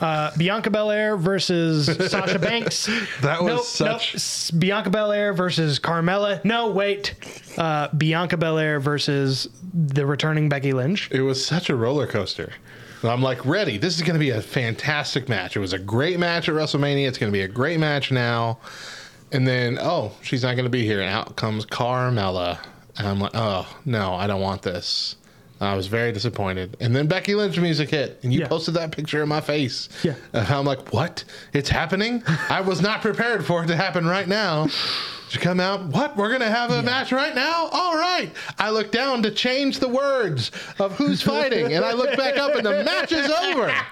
[0.00, 2.88] Uh, Bianca Belair versus Sasha Banks.
[3.22, 4.60] That was Nope, such- nope.
[4.60, 6.44] Bianca Belair versus Carmella.
[6.44, 7.14] No, wait.
[7.58, 11.08] Uh, Bianca Belair versus the returning Becky Lynch.
[11.10, 12.52] It was such a roller coaster.
[13.04, 13.78] I'm like, ready.
[13.78, 15.56] This is going to be a fantastic match.
[15.56, 17.06] It was a great match at WrestleMania.
[17.06, 18.58] It's going to be a great match now.
[19.32, 21.00] And then, oh, she's not going to be here.
[21.00, 22.58] And out comes Carmella.
[22.96, 25.16] And I'm like, oh, no, I don't want this.
[25.60, 26.76] I was very disappointed.
[26.80, 28.48] And then Becky Lynch music hit, and you Yeah.
[28.48, 29.88] posted that picture of my face.
[30.02, 30.14] Yeah.
[30.32, 31.24] And I'm like, what?
[31.52, 32.22] It's happening?
[32.50, 34.68] I was not prepared for it to happen right now.
[35.30, 36.16] To come out, what?
[36.16, 37.68] We're going to have a match right now?
[37.72, 38.30] All right.
[38.58, 42.54] I look down to change the words of who's fighting, and I look back up,
[42.54, 43.72] and the match is over.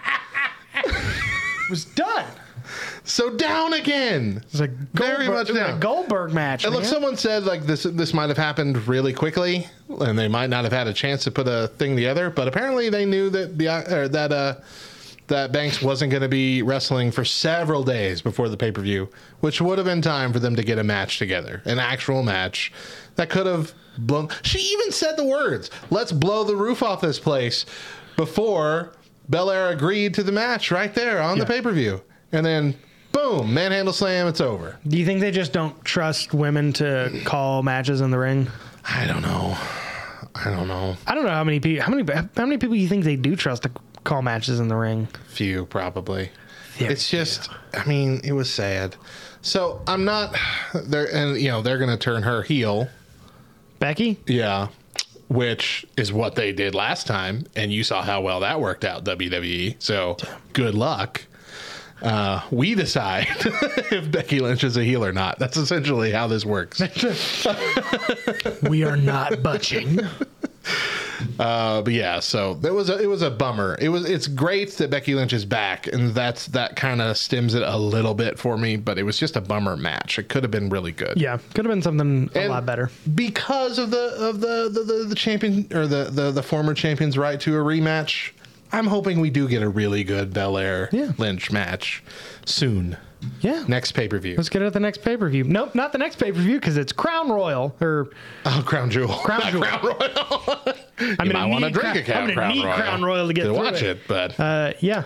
[0.77, 2.27] It was done.
[3.05, 4.41] So down again.
[4.45, 5.81] It's was a Very Goldberg, much it was a down.
[5.81, 6.65] Goldberg match.
[6.65, 6.93] And look, man.
[6.93, 9.67] someone said like this this might have happened really quickly,
[10.01, 12.31] and they might not have had a chance to put a thing together.
[12.31, 14.55] But apparently, they knew that Bia- or that uh,
[15.27, 19.09] that Banks wasn't going to be wrestling for several days before the pay per view,
[19.41, 22.73] which would have been time for them to get a match together, an actual match
[23.17, 24.29] that could have blown.
[24.43, 27.65] She even said the words, "Let's blow the roof off this place,"
[28.17, 28.93] before
[29.29, 32.03] Belair agreed to the match right there on the pay per view,
[32.35, 32.75] and then.
[33.13, 33.55] Boom!
[33.55, 34.27] Manhandle slam.
[34.27, 34.77] It's over.
[34.89, 38.49] Do you think they just don't trust women to call matches in the ring?
[38.89, 39.57] I don't know.
[40.35, 40.97] I don't know.
[41.07, 41.85] I don't know how many people.
[41.85, 42.13] How many?
[42.13, 43.71] How many people you think they do trust to
[44.03, 45.07] call matches in the ring?
[45.29, 46.31] Few, probably.
[46.79, 48.97] Yeah, it's just, I mean, it was sad.
[49.43, 50.35] So I'm not
[50.75, 52.89] there, and you know they're gonna turn her heel.
[53.79, 54.19] Becky.
[54.27, 54.69] Yeah,
[55.29, 59.05] which is what they did last time, and you saw how well that worked out,
[59.05, 59.77] WWE.
[59.79, 60.17] So
[60.53, 61.27] good luck.
[62.05, 63.27] Uh, we decide
[63.91, 65.39] if Becky Lynch is a heel or not.
[65.39, 66.83] That's essentially how this works.
[68.69, 70.01] we are not butching.
[71.39, 73.77] Uh, but yeah, so it was a, it was a bummer.
[73.81, 77.55] It was it's great that Becky Lynch is back, and that's that kind of stems
[77.55, 78.77] it a little bit for me.
[78.77, 80.19] But it was just a bummer match.
[80.19, 81.15] It could have been really good.
[81.17, 82.91] Yeah, could have been something a And lot better.
[83.15, 87.17] because of the of the the, the, the champion or the, the the former champion's
[87.17, 88.33] right to a rematch.
[88.73, 91.13] I'm hoping we do get a really good Belair Yeah.
[91.19, 92.03] Lynch match
[92.45, 92.97] soon.
[93.41, 93.65] Yeah.
[93.69, 94.35] Next pay per view.
[94.37, 95.45] Let's get it at the next pay per view.
[95.45, 97.75] Nope, not the next pay per view because it's Crown Royal.
[97.81, 98.11] Or
[98.45, 99.09] Oh, Crown Jewel.
[99.15, 99.63] Crown Jewel.
[99.63, 100.59] Crown Royal.
[101.19, 103.27] I'm you might want to drink Crown- a Crown, I'm Crown need Royal Crown Royal
[103.29, 103.97] to get through watch it.
[103.99, 103.99] it.
[104.09, 105.05] But uh, yeah.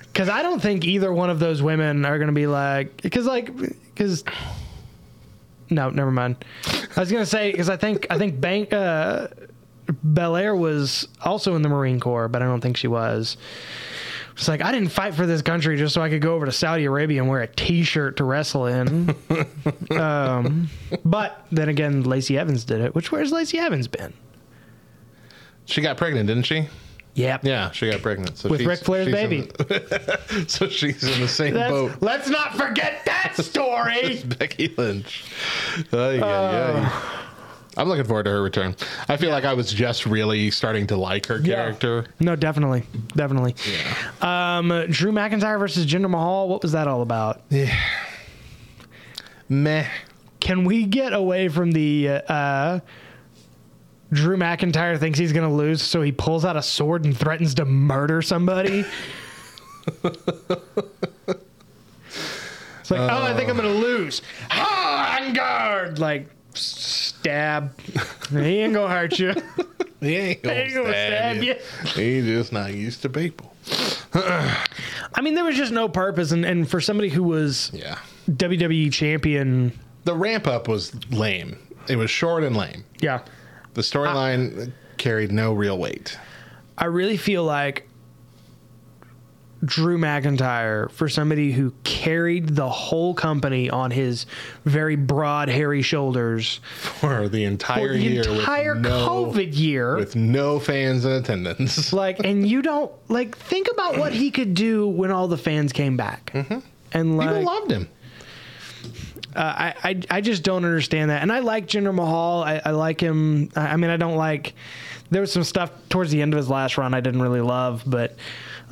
[0.00, 3.26] Because I don't think either one of those women are going to be like, because
[3.26, 4.24] like, because
[5.70, 6.44] no, never mind.
[6.96, 9.28] I was going to say because I think I think Bank uh,
[10.02, 13.36] Belair was also in the Marine Corps, but I don't think she was.
[14.34, 16.52] It's like I didn't fight for this country just so I could go over to
[16.52, 19.14] Saudi Arabia and wear a T-shirt to wrestle in.
[19.98, 20.70] um,
[21.04, 22.94] but then again, Lacey Evans did it.
[22.94, 24.12] Which where's Lacey Evans been?
[25.66, 26.66] she got pregnant, didn't she?
[27.14, 27.44] Yep.
[27.44, 28.38] Yeah, she got pregnant.
[28.38, 29.42] So With she's- Ric Flair's baby.
[29.42, 31.92] the- so she's in the same That's- boat.
[32.00, 34.22] let's not forget that story.
[34.38, 35.24] Becky Lynch.
[35.92, 37.18] Ay, ay, ay.
[37.76, 38.76] I'm looking forward to her return.
[39.08, 42.04] I feel like I was just really starting to like her character.
[42.06, 42.12] Yeah.
[42.20, 42.84] No, definitely,
[43.16, 43.54] definitely.
[44.20, 46.48] Um, Drew McIntyre versus Jinder Mahal.
[46.48, 47.42] What was that all about?
[49.48, 49.86] Meh.
[50.40, 52.80] Can we get away from the uh,
[54.12, 57.54] Drew McIntyre thinks he's going to lose, so he pulls out a sword and threatens
[57.54, 58.84] to murder somebody?
[60.04, 60.16] it's
[62.90, 64.20] like, oh, I think I'm going to lose.
[64.50, 65.98] Ah, on guard!
[65.98, 67.78] Like, stab.
[68.30, 69.34] he ain't to hurt you.
[70.02, 71.54] He ain't gonna, ain't gonna stab, stab you.
[71.54, 72.22] you.
[72.22, 73.54] He's just not used to people.
[74.14, 77.98] I mean, there was just no purpose, and, and for somebody who was Yeah.
[78.28, 81.56] WWE champion, The ramp up was lame.
[81.88, 82.84] It was short and lame.
[83.00, 83.20] yeah,
[83.74, 86.18] The storyline carried no real weight.
[86.76, 87.88] I really feel like
[89.64, 94.26] Drew McIntyre, for somebody who carried the whole company on his
[94.64, 99.96] very broad, hairy shoulders For the entire for the year entire with no, COVID year,
[99.96, 101.92] with no fans in attendance.
[101.92, 105.72] like, and you don't like think about what he could do when all the fans
[105.72, 107.88] came back, and People like, loved him.
[109.36, 111.22] uh, I, I I just don't understand that.
[111.22, 112.42] And I like Jinder Mahal.
[112.42, 113.50] I, I like him.
[113.56, 114.54] I I mean, I don't like.
[115.10, 117.82] There was some stuff towards the end of his last run I didn't really love,
[117.86, 118.16] but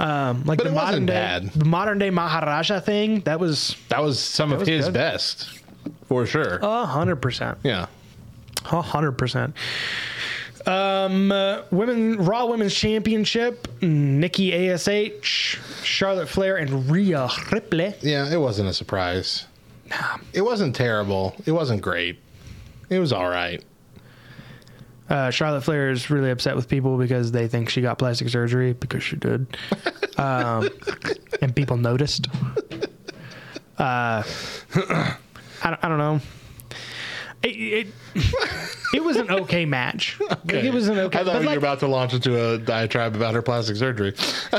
[0.01, 1.53] um, like But the it wasn't modern day, bad.
[1.53, 4.95] the modern day Maharaja thing, that was That was some of was his good.
[4.95, 5.49] best,
[6.07, 6.59] for sure.
[6.63, 7.87] a hundred percent, yeah.
[8.73, 9.55] a hundred percent.
[10.67, 17.95] Um, uh, women Raw Women's Championship: Nikki Ash, Charlotte Flair, and Rhea Ripley.
[18.03, 19.47] Yeah, it wasn't a surprise.
[20.35, 21.35] It wasn't terrible.
[21.47, 22.19] It wasn't great.
[22.91, 23.63] It was all right.
[25.11, 28.73] Uh, Charlotte Flair is really upset with people because they think she got plastic surgery
[28.75, 29.47] because she did,
[30.19, 30.69] um,
[31.43, 32.29] and people noticed.
[33.77, 35.17] Uh, I,
[35.65, 36.21] don't- I don't know.
[37.43, 37.49] It,
[38.15, 38.25] it,
[38.93, 40.21] it was an okay match.
[40.29, 41.21] Like, it was an okay.
[41.21, 44.15] I thought you like, were about to launch into a diatribe about her plastic surgery.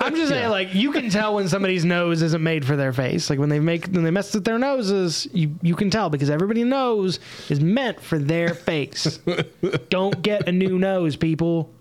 [0.00, 3.28] I'm just saying, like you can tell when somebody's nose isn't made for their face.
[3.28, 6.30] Like when they make when they mess with their noses, you you can tell because
[6.30, 9.18] everybody nose is meant for their face.
[9.90, 11.72] Don't get a new nose, people.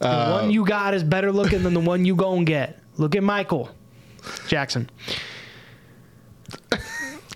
[0.00, 2.80] The Uh, one you got is better looking than the one you gon' get.
[2.96, 3.70] Look at Michael
[4.48, 4.90] Jackson,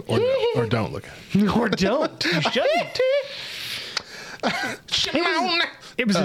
[0.06, 0.20] Or,
[0.56, 1.48] or don't look at it.
[1.56, 2.24] or don't.
[2.24, 3.00] You shouldn't.
[5.96, 6.16] It was.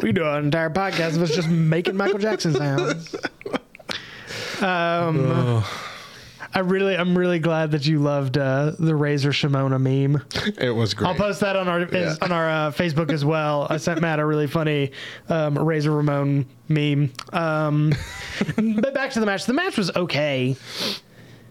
[0.00, 3.16] we do an entire podcast of us just making Michael Jackson sounds.
[4.60, 5.64] Um,
[6.54, 10.22] I really, I'm really glad that you loved uh, the Razor Shimona meme.
[10.58, 11.08] It was great.
[11.08, 13.66] I'll post that on our is- on our uh, Facebook as well.
[13.68, 14.92] I sent Matt a really funny
[15.28, 17.12] um, Razor Ramon meme.
[17.32, 17.92] Um,
[18.56, 19.44] but back to the match.
[19.44, 20.56] The match was okay.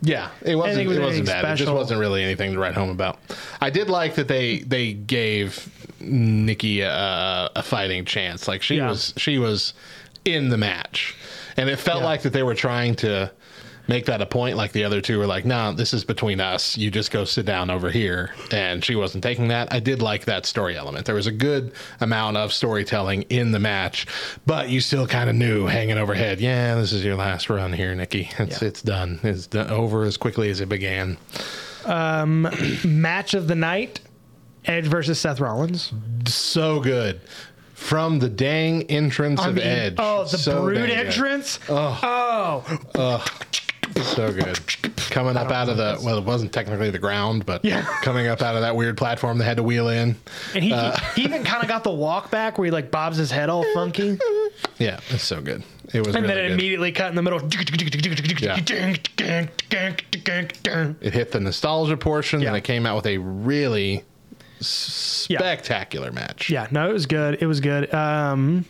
[0.01, 0.81] Yeah, it wasn't.
[0.81, 1.45] it was it wasn't bad.
[1.45, 3.19] It just wasn't really anything to write home about.
[3.61, 5.67] I did like that they they gave
[5.99, 8.47] Nikki a, a fighting chance.
[8.47, 8.89] Like she Yeah.
[8.89, 9.73] was she was
[10.25, 11.15] in the match,
[11.55, 12.05] and it felt Yeah.
[12.05, 13.31] like that they were trying to
[13.87, 14.57] make that a point.
[14.57, 16.77] Like the other two were like, "No, this is between us.
[16.77, 19.71] You just go sit down over here." And she wasn't taking that.
[19.73, 21.05] I did like that story element.
[21.05, 24.07] There was a good amount of storytelling in the match,
[24.45, 26.39] but you still kind of knew hanging overhead.
[26.39, 28.29] Yeah, this is your last run here, Nikki.
[28.39, 28.67] It's Yeah.
[28.67, 29.19] it's done.
[29.23, 31.17] It's done, over as quickly as it began.
[31.85, 32.47] Um,
[32.83, 34.01] match of the night:
[34.65, 35.93] Edge versus Seth Rollins.
[36.25, 37.21] So good.
[37.73, 39.95] From the dang entrance I of Edge.
[39.99, 40.97] Oh, the So brood dang good.
[41.07, 41.59] entrance.
[41.69, 42.65] Oh,
[43.95, 44.59] So good.
[45.09, 47.83] Coming up out of the well, it wasn't technically the ground, but Yeah.
[48.01, 50.15] coming up out of that weird platform they had to wheel in.
[50.53, 50.69] and he
[51.15, 53.65] he even kind of got the walk back where he like bobs his head all
[53.73, 54.17] funky,
[54.77, 55.63] Yeah, it's so good.
[55.93, 56.51] It was and really then it good.
[56.59, 57.39] immediately cut in the middle.
[61.01, 62.49] it hit the nostalgia portion, Yeah.
[62.49, 64.03] and it came out with a really
[64.59, 66.49] spectacular match.
[66.49, 67.37] Yeah, no, it was good.
[67.41, 67.93] It was good.
[67.93, 68.65] Um,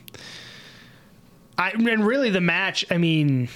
[1.58, 2.86] I and really the match.
[2.92, 3.50] I mean,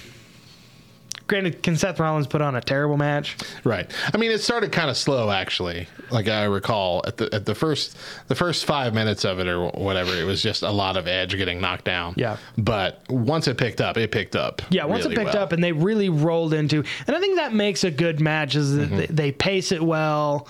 [1.32, 3.36] granted, can Seth Rollins put on a terrible match?
[3.64, 3.90] Right.
[4.12, 5.88] I mean, it started kind of slow, actually.
[6.10, 7.96] Like I recall at the at the first
[8.28, 11.34] the first five minutes of it or whatever, it was just a lot of Edge
[11.36, 12.14] getting knocked down.
[12.18, 12.36] Yeah.
[12.58, 14.60] But once it picked up, it picked up.
[14.70, 15.42] Yeah, once really it picked well.
[15.44, 18.76] up and they really rolled into, and I think that makes a good match is
[18.76, 19.14] that Mm-hmm.
[19.14, 20.46] they, pace it well.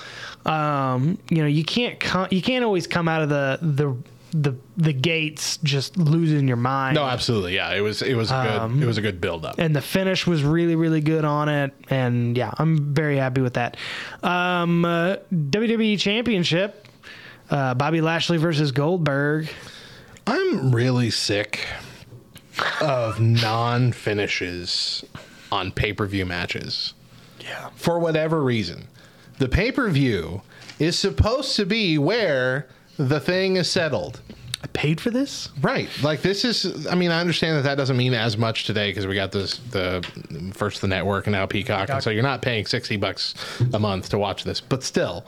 [0.46, 3.94] Um, you know, you can't come, you can't always come out of the the
[4.32, 6.94] the the gates just losing your mind.
[6.94, 7.54] No, absolutely.
[7.54, 9.56] Yeah, it was it was a good Um, it was a good build up.
[9.58, 13.54] and the finish was really really good on it and yeah i'm very happy with
[13.54, 13.76] that
[14.22, 16.86] um uh, wwe championship
[17.50, 19.48] uh, bobby lashley versus goldberg
[20.26, 21.66] I'm really sick
[22.80, 25.04] of non finishes
[25.50, 26.94] on pay per view matches.
[27.40, 28.86] yeah For whatever reason,
[29.38, 30.42] the pay per view
[30.78, 34.20] is supposed to be where the thing is settled.
[34.62, 35.88] i paid for this Right.
[36.02, 39.06] Like this is I mean, I understand that that doesn't mean as much today because
[39.06, 40.06] we got this the
[40.54, 43.34] first the network and now Peacock, and so you're not paying 60 bucks
[43.72, 44.60] a month to watch this.
[44.60, 45.24] But still,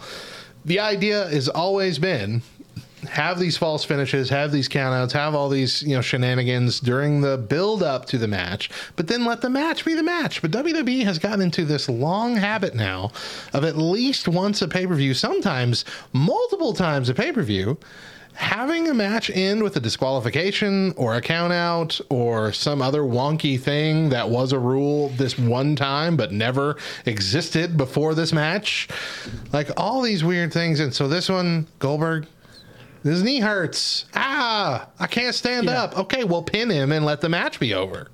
[0.65, 2.43] the idea has always been
[3.07, 7.37] have these false finishes, have these countouts, have all these, you know, shenanigans during the
[7.37, 10.43] build up to the match, but then let the match be the match.
[10.43, 13.11] But WWE has gotten into this long habit now
[13.53, 17.79] of at least once a pay-per-view, sometimes multiple times a pay-per-view,
[18.35, 23.59] having a match end with a disqualification or a count out or some other wonky
[23.59, 26.77] thing that was a rule this one time but never
[27.07, 28.89] existed before this match.
[29.53, 30.81] Like all these weird things.
[30.81, 32.27] And so this one, Goldberg,
[33.05, 34.07] his knee hurts.
[34.15, 35.85] Ah, I can't stand Yeah.
[35.85, 35.97] up.
[35.99, 38.09] Okay, well, pin him and let the match be over.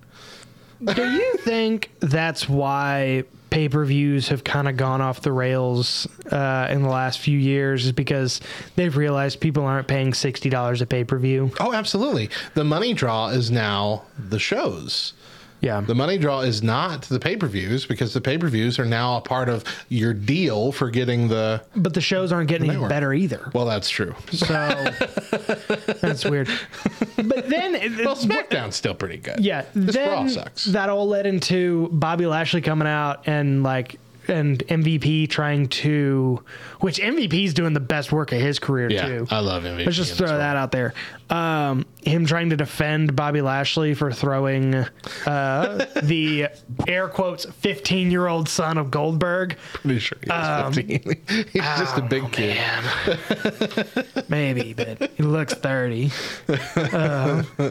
[0.84, 6.82] do you think that's why pay-per-views have kind of gone off the rails uh, in
[6.82, 8.41] the last few years is because
[8.76, 12.30] they've realized people aren't paying $60 a pay-per-view Oh, absolutely.
[12.55, 15.14] The money draw is now the shows.
[15.61, 18.78] Yeah The money draw is not the pay per views because the pay per views
[18.78, 21.62] are now a part of your deal for getting the.
[21.76, 24.14] but the shows aren't getting any better either Well, that's true.
[24.32, 24.46] so
[26.00, 26.48] that's weird
[27.16, 27.72] but then
[28.04, 29.40] Well, SmackDown's still pretty good.
[29.40, 30.64] Yeah, This then sucks.
[30.66, 33.96] that all led into Bobby Lashley coming out and like
[34.28, 36.44] and MVP trying to,
[36.81, 39.26] which MVP is doing the best work of his career yeah, too.
[39.31, 39.85] I love MVP.
[39.85, 40.95] Let's just throw this that out there.
[41.28, 44.74] um, him trying to defend Bobby Lashley for throwing
[45.26, 46.49] uh, the
[46.89, 49.57] air quotes 15 year old son of Goldberg.
[49.74, 51.24] Pretty sure he's 15.
[51.53, 52.57] He's just a big kid.
[52.57, 54.24] Man.
[54.28, 56.11] Maybe, but he looks 30.
[56.49, 57.64] Uh, you,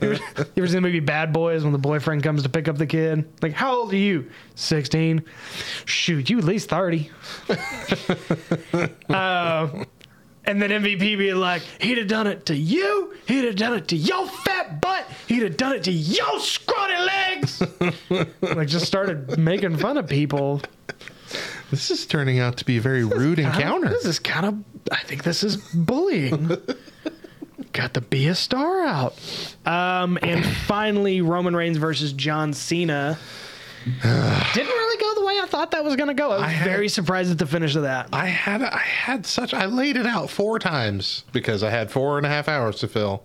[0.00, 2.78] ever, you ever seen the movie Bad Boys when the boyfriend comes to pick up
[2.78, 3.28] the kid?
[3.42, 4.30] Like, how old are you?
[4.54, 5.24] 16.
[5.86, 7.10] Shoot, you at least 30.
[9.08, 9.68] Uh,
[10.44, 13.88] and then MVP being like, he'd have done it to you, he'd have done it
[13.88, 17.62] to your fat butt, he'd have done it to your scrawny legs.
[18.42, 20.60] like, just started making fun of people.
[21.70, 23.88] This is turning out to be a very rude encounter.
[23.88, 26.50] This is kind of, I think this is bullying.
[27.72, 29.14] Got the be a star out.
[29.64, 33.18] Um, and finally, Roman Reigns versus John Cena.
[34.54, 36.30] Didn't really go the way I thought that was going to go.
[36.30, 38.08] I was I had- very surprised at the finish of that.
[38.12, 42.16] I had I had such I laid it out four times because I had four
[42.16, 43.24] and a half hours to fill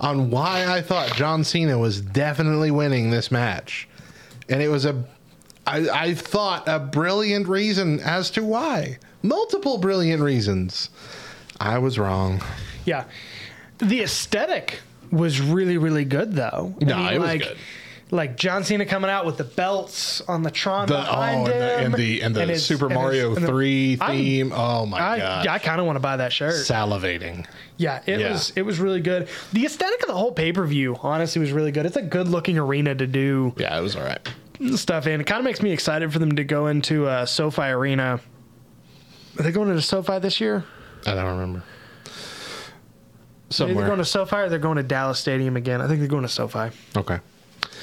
[0.00, 3.88] on why I thought John Cena was definitely winning this match,
[4.48, 5.04] and it was a
[5.66, 10.90] I, I thought a brilliant reason as to why multiple brilliant reasons.
[11.60, 12.42] I was wrong.
[12.84, 13.04] Yeah.
[13.78, 14.80] The aesthetic
[15.10, 16.74] was really, really good, though.
[16.80, 17.56] I No, it was like, good.
[18.14, 21.60] Like John Cena coming out with the belts on the Tron The, behind oh, and
[21.60, 24.10] the, him, and the and the his- Super and his- Mario and the- Three I'm-
[24.16, 24.52] theme.
[24.54, 25.46] oh my I, god!
[25.48, 26.54] I kind of want to buy that shirt.
[26.54, 27.44] Salivating.
[27.76, 28.30] Yeah, it Yeah.
[28.32, 29.26] was it was really good.
[29.52, 31.86] The aesthetic of the whole pay per view, honestly, was really good.
[31.86, 34.20] It's a good looking arena to do Yeah, it was all right.
[34.76, 35.20] stuff in.
[35.20, 38.20] It kind of makes me excited for them to go into uh, SoFi Arena.
[39.38, 40.62] Are they going into SoFi this year?
[41.04, 41.64] I don't remember.
[43.58, 45.80] They're going to SoFi or they're going to Dallas Stadium again.
[45.80, 46.70] I think they're going to SoFi.
[46.96, 47.18] Okay.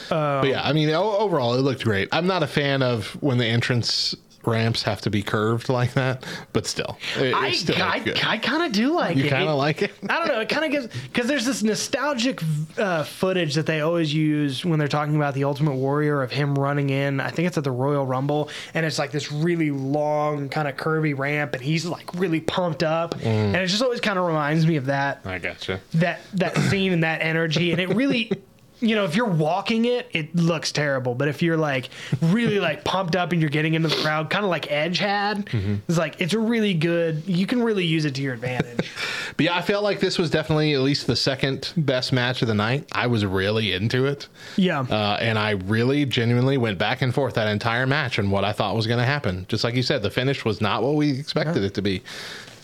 [0.09, 2.09] But yeah, I mean, overall, it looked great.
[2.11, 6.25] I'm not a fan of when the entrance ramps have to be curved like that,
[6.51, 8.01] but still, it, I, still I.
[8.25, 9.25] I kind of do like you it.
[9.25, 9.91] You kind of like it?
[10.09, 10.39] I don't know.
[10.39, 12.41] It kind of gives because there's this nostalgic
[12.75, 16.55] uh, footage that they always use when they're talking about the Ultimate Warrior of him
[16.55, 17.19] running in.
[17.19, 20.75] I think it's at the Royal Rumble, and it's like this really long, kind of
[20.75, 23.25] curvy ramp, and he's like really pumped up, Mm.
[23.25, 25.81] and it just always kind of reminds me of that I gotcha.
[25.93, 28.31] that that scene and that energy, and it really.
[28.81, 31.15] You know, if you're walking it, it looks terrible.
[31.15, 31.89] But if you're like
[32.21, 35.45] really like pumped up and you're getting into the crowd, kind of like Edge had,
[35.45, 35.75] Mm-hmm.
[35.87, 37.23] it's like it's a really good.
[37.27, 38.91] You can really use it to your advantage.
[39.37, 42.49] But yeah, I felt like this was definitely at least the second best match of
[42.49, 42.85] the night.
[42.91, 44.27] I was really into it.
[44.57, 44.81] Yeah.
[44.81, 48.51] Uh, and I really genuinely went back and forth that entire match and what I
[48.51, 49.45] thought was going to happen.
[49.47, 52.03] Just like you said, the finish was not what we expected it to be.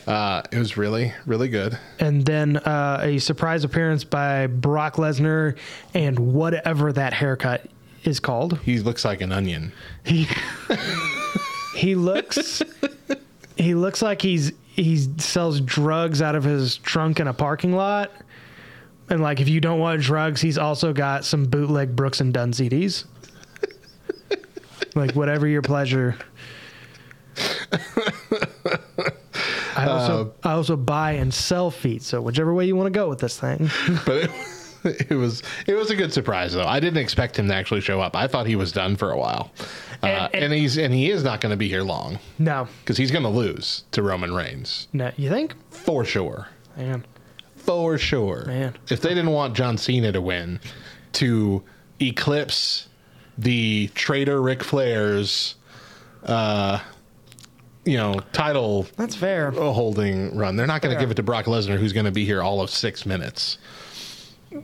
[0.08, 1.78] Uh, it was really, really good.
[2.00, 5.58] and then uh, a surprise appearance by Brock Lesnar
[5.94, 7.66] and whatever that haircut
[8.06, 8.58] is called.
[8.60, 9.74] He looks like an onion.
[10.06, 10.26] He
[11.76, 12.62] he looks
[13.58, 18.12] he looks like he's he sells drugs out of his trunk in a parking lot.
[19.10, 22.54] And like if you don't want drugs, he's also got some bootleg Brooks and Dunn
[22.54, 23.04] CDs.
[24.96, 26.16] like whatever your pleasure.
[29.78, 33.08] I also I also buy and sell feet, so whichever way you want to go
[33.10, 33.70] with this thing.
[34.06, 34.30] but
[34.84, 36.66] it, it was it was a good surprise though.
[36.66, 38.16] I didn't expect him to actually show up.
[38.16, 39.52] I thought he was done for a while,
[40.04, 42.68] uh, And- and, and- he's and he is not going to be here long No,
[42.82, 45.54] because he's going to lose to Roman Reigns no, you think?
[45.70, 46.48] for sure,
[46.78, 47.06] Man,
[47.56, 48.46] for sure.
[48.48, 48.76] Man.
[48.90, 50.60] if they didn't want John Cena to win,
[51.14, 51.64] to
[52.00, 52.88] eclipse
[53.38, 55.56] the traitor Ric Flair's,
[56.24, 56.80] uh,
[57.88, 59.52] you know, title that's fair.
[59.52, 62.26] holding run, they're not going to give it to Brock Lesnar, who's going to be
[62.26, 63.58] here all of six minutes.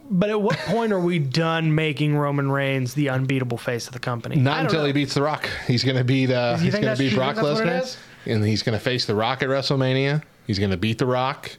[0.09, 3.99] But at what point are we done making Roman Reigns the unbeatable face of the
[3.99, 4.38] company?
[4.38, 4.86] Not until know.
[4.88, 5.47] he beats The Rock.
[5.67, 6.32] He's going to beat.
[6.32, 8.78] Uh, You he's think going to that's- beat Brock what it Lesnar, and he's going
[8.78, 10.24] to face The Rock at WrestleMania.
[10.47, 11.51] He's going to beat The Rock,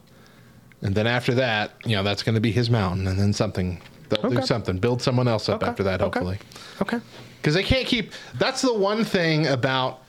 [0.83, 3.81] and then after that, you know, that's going to be his mountain, and then something.
[4.11, 4.79] They'll do something.
[4.79, 5.71] Build someone else up Okay.
[5.71, 6.39] after that, hopefully.
[6.83, 7.01] Okay.
[7.41, 8.13] Because they can't keep.
[8.39, 10.01] That's the one thing about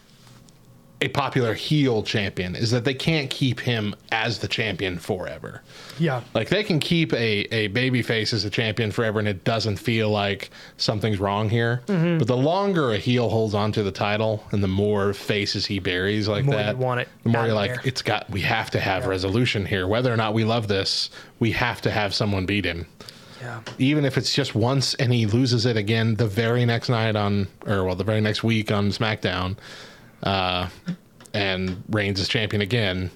[1.02, 5.62] a popular heel champion is that they can't keep him as the champion forever.
[6.00, 6.22] Yeah.
[6.34, 9.76] Like they can keep a, a baby face as a champion forever and it doesn't
[9.76, 11.84] feel like something's wrong here.
[11.88, 12.20] Mm-hmm.
[12.20, 16.30] But the longer a heel holds onto the title and the more faces he buries
[16.30, 17.82] like that, want it the more you're like, there.
[17.84, 19.88] it's got we have to have resolution here.
[19.88, 22.88] Whether or not we love this, we have to have someone beat him.
[23.42, 23.60] Yeah.
[23.78, 27.48] Even if it's just once and he loses it again the very next night on
[27.68, 29.58] or well the very next week on SmackDown,
[30.26, 30.68] uh,
[31.34, 33.12] and Reigns is champion again,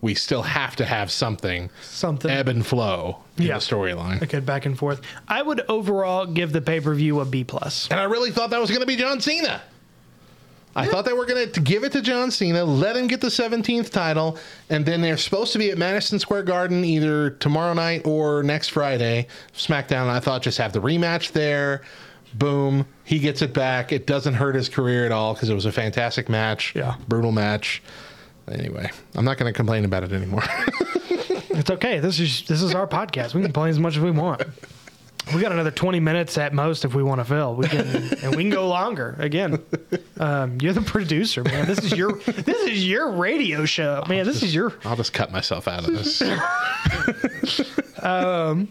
[0.00, 2.30] we still have to have something Something.
[2.30, 3.54] ebb and flow in Yeah.
[3.54, 4.22] the storyline.
[4.22, 5.00] Okay, back and forth.
[5.26, 7.88] I would overall give the pay per view a B plus.
[7.90, 9.60] And I really thought that was going to be John Cena.
[10.76, 13.26] I thought they were going to give it to John Cena, let him get the
[13.28, 14.38] 17th title,
[14.70, 18.68] and then they're supposed to be at Madison Square Garden either tomorrow night or next
[18.68, 19.26] Friday,
[19.56, 20.06] SmackDown.
[20.06, 21.82] I thought just have the rematch there.
[22.34, 22.86] Boom.
[23.04, 23.92] He gets it back.
[23.92, 26.74] It doesn't hurt his career at all because it was a fantastic match.
[26.74, 26.96] Yeah.
[27.08, 27.82] Brutal match.
[28.50, 30.42] Anyway, I'm not going to complain about it anymore.
[31.58, 31.98] It's okay.
[31.98, 33.34] This is this is our podcast.
[33.34, 34.42] We can play as much as we want.
[35.34, 37.56] We got another twenty minutes at most if we want to fill.
[37.56, 37.84] We can
[38.22, 39.16] and we can go longer.
[39.18, 39.60] Again,
[40.18, 41.66] um, you're the producer, man.
[41.66, 44.24] This is your this is your radio show, man.
[44.24, 44.72] This is your.
[44.84, 46.22] I'll just cut myself out of this.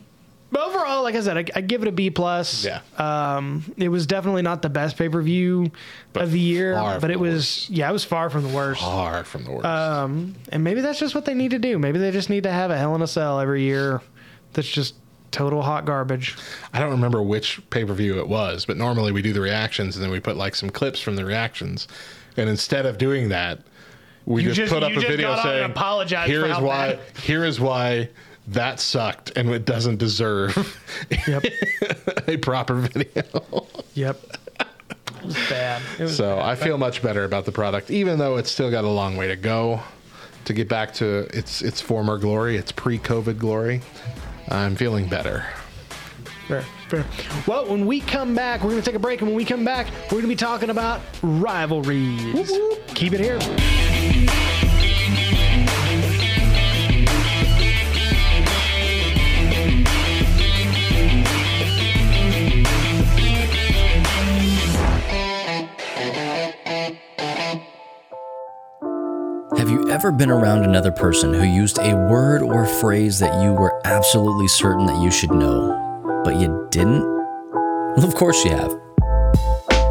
[0.50, 2.66] But overall, like I said, I, I give it a B plus.
[2.66, 2.82] Yeah.
[2.98, 5.72] Um, it was definitely not the best pay per view
[6.16, 8.82] of the year, but it was yeah, it was far from the worst.
[8.82, 9.66] Far from the worst.
[9.66, 11.78] Um, and maybe that's just what they need to do.
[11.78, 14.02] Maybe they just need to have a Hell in a Cell every year.
[14.54, 14.96] That's just
[15.32, 16.38] total hot garbage.
[16.74, 19.98] I don't remember which pay per view it was, but normally we do the reactions
[19.98, 21.88] and then we put like some clips from the reactions.
[22.38, 23.60] And instead of doing that,
[24.26, 26.96] we just, just- put up a video got on and saying, "Here is why.
[26.96, 28.10] bad." Here is why
[28.48, 30.56] that sucked, and it doesn't deserve
[31.28, 31.46] Yep.
[32.28, 33.24] a proper video."
[33.94, 34.20] yep.
[34.60, 35.82] It was bad.
[36.00, 38.84] It was so I feel much better about the product, even though it's still got
[38.84, 39.82] a long way to go
[40.46, 43.82] to get back to its its former glory, its pre-COVID glory.
[44.50, 45.46] I'm feeling better.
[46.48, 47.04] Fair, fair.
[47.46, 49.66] Well, when we come back, we're going to take a break, and when we come
[49.66, 52.50] back, we're going to be talking about rivalries.
[52.94, 54.27] Keep it here.
[69.58, 73.54] Have you ever been around another person who used a word or phrase that you
[73.54, 77.02] were absolutely certain that you should know, but you didn't?
[77.02, 78.72] Well, of course you have.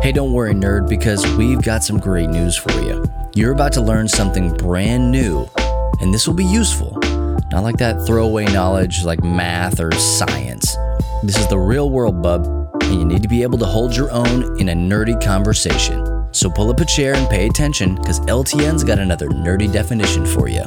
[0.04, 3.04] Hey, don't worry, nerd, because we've got some great news for you.
[3.34, 5.48] You're about to learn something brand new,
[6.00, 6.96] and this will be useful.
[7.50, 10.76] Not like that throwaway knowledge like math or science.
[11.24, 12.46] This is the real world, bub,
[12.84, 16.15] and you need to be able to hold your own in a nerdy conversation.
[16.36, 20.50] So pull up a chair and pay attention, because LTN's got another nerdy definition for
[20.50, 20.64] you.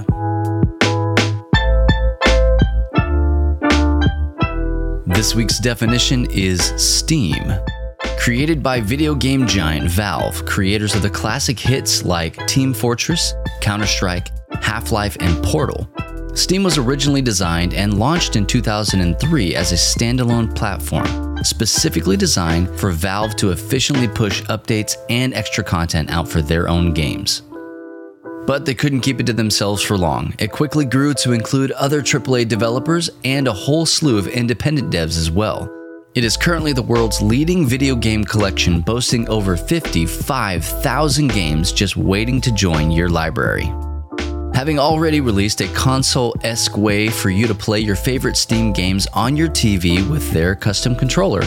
[5.06, 7.54] This week's definition is Steam.
[8.18, 13.86] Created by video game giant Valve, creators of the classic hits like Team Fortress, Counter
[13.86, 14.32] Strike,
[14.64, 15.88] Half Life, and Portal.
[16.34, 22.92] Steam was originally designed and launched in 2003 as a standalone platform, specifically designed for
[22.92, 27.44] Valve to efficiently push updates and extra content out for their own games.
[28.46, 30.34] But they couldn't keep it to themselves for long.
[30.40, 35.18] It quickly grew to include other AAA developers and a whole slew of independent devs
[35.18, 35.70] as well.
[36.16, 42.42] It is currently the world's leading video game collection, boasting over 55,000 games just waiting
[42.42, 43.72] to join your library.
[44.54, 49.08] Having already released a console esque way for you to play your favorite Steam games
[49.14, 51.42] on your TV with their custom controller,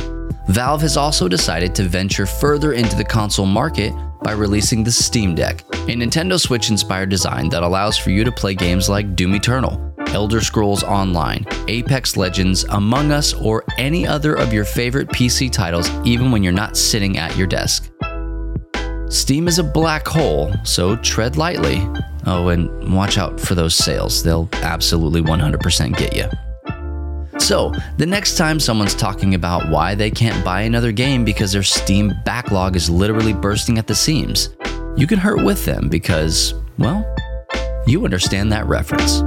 [0.49, 3.93] Valve has also decided to venture further into the console market
[4.23, 8.33] by releasing the Steam Deck, a Nintendo Switch inspired design that allows for you to
[8.33, 14.35] play games like Doom Eternal, Elder Scrolls Online, Apex Legends, Among Us, or any other
[14.35, 17.92] of your favorite PC titles, even when you're not sitting at your desk.
[19.13, 21.87] Steam is a black hole, so tread lightly.
[22.25, 26.25] Oh, and watch out for those sales, they'll absolutely 100% get you.
[27.39, 31.63] So, the next time someone's talking about why they can't buy another game because their
[31.63, 34.49] Steam backlog is literally bursting at the seams,
[34.97, 37.05] you can hurt with them because, well,
[37.87, 39.23] you understand that reference.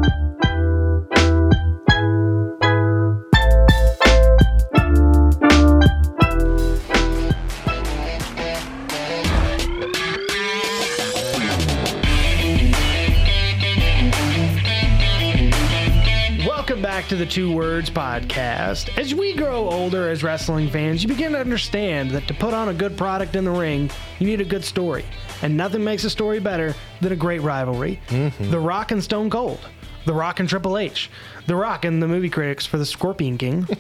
[17.06, 18.98] Back to the Two Words Podcast.
[18.98, 22.70] As we grow older as wrestling fans, you begin to understand that to put on
[22.70, 25.06] a good product in the ring, you need a good story.
[25.44, 28.02] And nothing makes a story better than a great rivalry.
[28.40, 29.60] The Rock and Stone Cold,
[30.06, 31.12] The Rock and Triple H,
[31.46, 33.68] The Rock and the movie critics for the Scorpion King.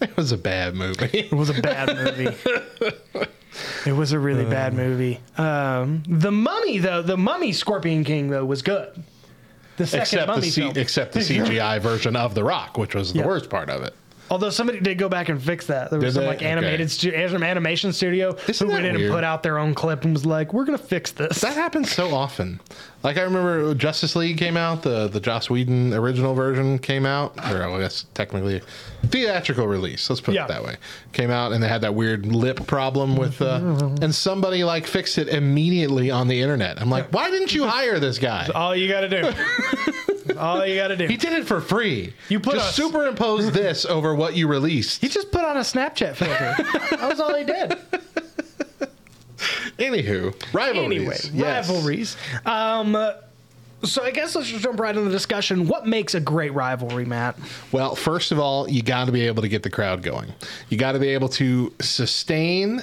[0.00, 1.10] It was a bad movie.
[1.12, 2.34] It was a bad movie.
[3.84, 5.20] It was a really bad movie.
[5.36, 9.02] Um, the Mummy, though, the Mummy Scorpion King, though, was good.
[9.80, 10.72] The second except the C- film.
[10.76, 13.94] except the CGI version of The Rock, which was the worst part of it.
[14.30, 15.90] Although somebody did go back and fix that.
[15.90, 16.28] There was Did some they?
[16.28, 16.86] like animated Okay.
[16.88, 20.24] stu- animation studio Isn't who went in and put out their own clip and was
[20.24, 22.60] like, "We're gonna fix this." That happens so often.
[23.02, 27.34] Like I remember Justice League came out, the the Joss Whedon original version came out,
[27.50, 28.60] or I guess technically
[29.06, 30.08] theatrical release.
[30.10, 30.44] Let's put Yeah.
[30.44, 30.76] it that way.
[31.12, 33.54] Came out and they had that weird lip problem with, uh,
[34.02, 36.78] and somebody like fixed it immediately on the internet.
[36.80, 38.48] I'm like, why didn't you hire this guy?
[38.54, 40.36] All you gotta do.
[40.38, 41.06] All you gotta do.
[41.06, 42.12] He did it for free.
[42.28, 45.00] You put just us- superimpose this over what you released.
[45.00, 46.54] He just put on a Snapchat filter.
[46.90, 47.76] that was all he did.
[49.78, 50.98] Anywho, rivalries.
[51.00, 51.68] Anyway, Yes.
[51.68, 52.16] rivalries.
[52.46, 52.96] Um,
[53.82, 55.66] so I guess let's just jump right into the discussion.
[55.66, 57.38] What makes a great rivalry, Matt?
[57.72, 60.32] Well, first of all, you got to be able to get the crowd going.
[60.68, 62.82] You got to be able to sustain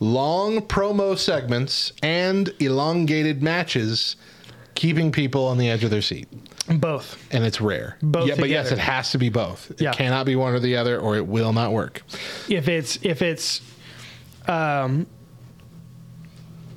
[0.00, 4.16] long promo segments and elongated matches,
[4.74, 6.28] keeping people on the edge of their seat.
[6.68, 7.16] Both.
[7.32, 7.96] And it's rare.
[8.02, 9.70] Both yeah, but yes, it has to be both.
[9.70, 9.92] It Yeah.
[9.92, 12.02] cannot be one or the other, or it will not work.
[12.48, 13.60] If it's if it's
[14.48, 15.06] um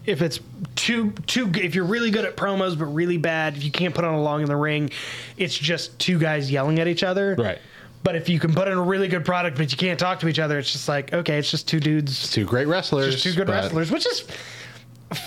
[0.08, 0.40] if it's
[0.76, 4.06] too too if you're really good at promos but really bad, if you can't put
[4.06, 4.90] on a long in the ring,
[5.38, 7.36] it's just two guys yelling at each other.
[7.38, 7.60] Right.
[8.04, 10.28] But if you can put in a really good product but you can't talk to
[10.28, 13.14] each other, it's just like okay, it's just two dudes Two great wrestlers.
[13.14, 14.24] just two good but- wrestlers, which is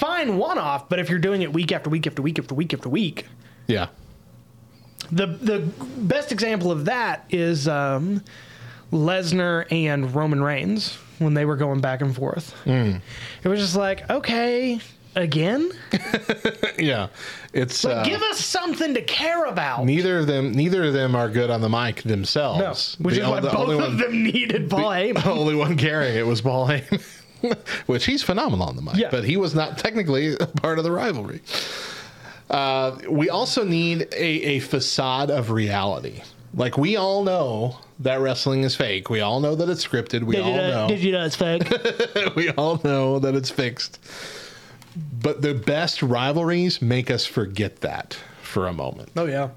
[0.00, 0.88] fine one off.
[0.88, 3.26] But if you're doing it week after week after week after week after week,
[3.66, 3.88] Yeah.
[5.12, 5.58] the the
[5.98, 8.22] best example of that is um,
[8.92, 12.52] Lesnar and Roman Reigns when they were going back and forth.
[12.64, 12.96] Hmm.
[13.44, 14.80] It was just like okay.
[15.16, 15.72] Again,
[16.78, 17.08] Yeah.
[17.52, 19.84] It's like uh, give us something to care about.
[19.84, 20.52] neither of them.
[20.52, 22.96] Neither of them are good on the mic themselves.
[23.00, 25.26] No, which The is why the both of one- them needed Paul the Heyman.
[25.38, 27.02] only one carrying it was Paul Heyman,
[27.86, 29.08] which he's phenomenal on the mic, Yeah.
[29.10, 31.42] but he was not technically a part of the rivalry.
[32.48, 36.22] Uh, we also need a, a facade of reality.
[36.54, 39.10] Like we all know that wrestling is fake.
[39.10, 40.22] We all know that it's scripted.
[40.24, 40.88] We Did all you, know, know.
[40.88, 41.70] did you know it's fake?
[42.36, 43.98] we all know that it's fixed.
[45.22, 49.10] But the best rivalries make us forget that for a moment.
[49.16, 49.50] oh yeah,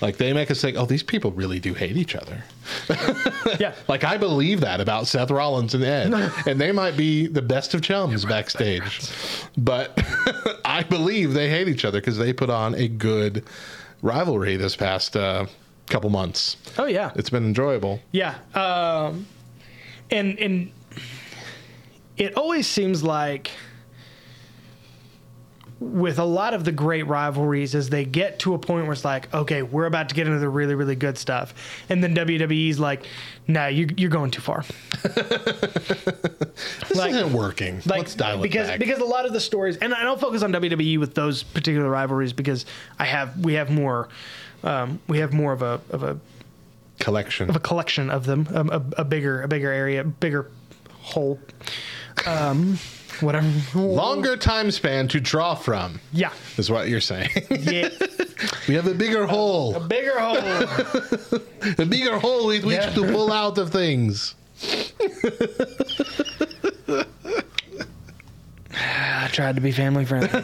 [0.00, 2.42] Like they make us think, oh, these people really do hate each other.
[3.60, 3.74] yeah.
[3.88, 6.14] Like I believe that about Seth Rollins and Ed,
[6.46, 9.02] and they might be the best of chums backstage,
[9.58, 9.98] but
[10.64, 13.44] I believe they hate each other because they put on a good
[14.00, 15.44] rivalry this past uh,
[15.88, 16.56] couple months.
[16.78, 17.10] Oh yeah.
[17.16, 18.00] It's been enjoyable.
[18.12, 18.34] Yeah.
[18.54, 19.26] Um,
[20.10, 20.70] and and
[22.16, 23.50] it always seems like
[25.80, 29.04] with a lot of the great rivalries as they get to a point where it's
[29.04, 31.54] like, okay, we're about to get into the really, really good stuff.
[31.88, 33.06] And then WWE's like,
[33.46, 34.64] nah, you, you're going too far.
[36.88, 37.76] This Like- isn't working.
[37.86, 38.78] Like, Let's dial because, it back.
[38.80, 41.88] Because a lot of the stories, and I don't focus on WWE with those particular
[41.88, 42.66] rivalries because
[42.98, 44.08] I have, we have more,
[44.64, 46.18] um, we have more of a, of a,
[46.98, 47.48] Collection.
[47.48, 50.50] of a collection of them, a, a, a bigger, a bigger area, bigger
[51.00, 51.38] whole,
[52.26, 52.76] um,
[53.20, 53.46] whatever.
[53.78, 57.30] Longer time span to draw from Yeah, is what you're saying.
[57.50, 57.88] yeah,
[58.68, 60.36] we have a bigger hole, A bigger hole.
[61.78, 62.90] a bigger hole with which Yeah.
[62.90, 64.34] to pull out of things.
[69.18, 70.28] I tried to be family friendly.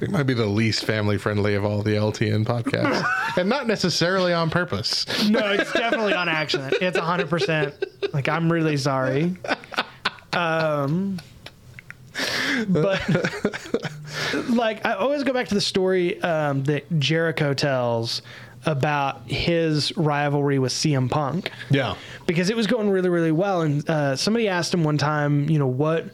[0.00, 3.06] It might be the least family friendly of all the LTN podcasts,
[3.36, 5.06] and not necessarily on purpose.
[5.30, 6.74] no, it's definitely on accident.
[6.80, 7.72] It's hundred percent.
[8.12, 9.36] Like I'm really sorry.
[10.32, 11.20] Um,
[12.68, 13.00] but
[14.48, 18.22] like I always go back to the story um, that Jericho tells
[18.64, 21.50] about his rivalry with CM Punk.
[21.70, 21.96] Yeah.
[22.26, 25.58] because it was going really really well and uh, somebody asked him one time you
[25.58, 26.06] know what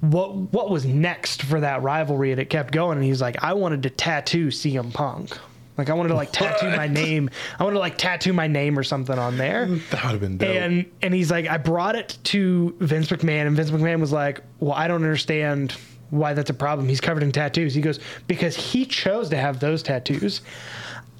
[0.00, 3.52] what what was next for that rivalry and it kept going and he's like i
[3.54, 5.38] wanted to tattoo cm punk.
[5.78, 7.30] Like i wanted to like tattoo my name.
[7.58, 9.66] I wanted to like tattoo my name or something on there.
[9.66, 10.48] That would have been dope.
[10.50, 14.42] and and he's like i brought it to vince mcmahon and vince mcmahon was like
[14.60, 15.74] well i don't understand
[16.10, 16.88] why that's a problem.
[16.90, 17.72] He's covered in tattoos.
[17.72, 20.42] He goes because he chose to have those tattoos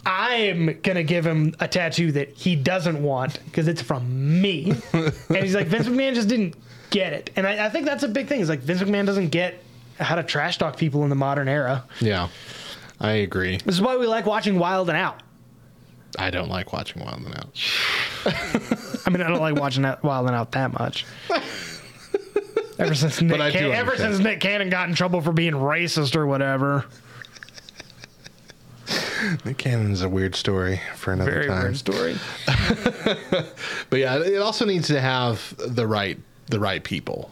[0.04, 4.74] I'm gonna give him a tattoo that he doesn't want because it's from me.
[4.92, 6.56] and he's like, Vince McMahon just didn't
[6.90, 8.40] get it, and I, I think that's a big thing.
[8.40, 9.62] Is like Vince McMahon doesn't get
[10.00, 11.84] how to trash talk people in the modern era.
[12.00, 12.28] yeah,
[13.00, 13.58] I agree.
[13.58, 15.22] This is why we like watching Wild and Out.
[16.18, 17.58] I don't like watching Wild and Out.
[19.06, 21.06] I mean, I don't like watching that Wild and Out that much.
[22.78, 26.26] Ever since Nick, Can- ever since Nick Cannon got in trouble for being racist or
[26.26, 26.86] whatever.
[29.44, 31.62] Nick Cannon's a weird story for another Very time.
[31.62, 32.16] weird story.
[33.90, 37.30] But yeah, it also needs to have the right the right people.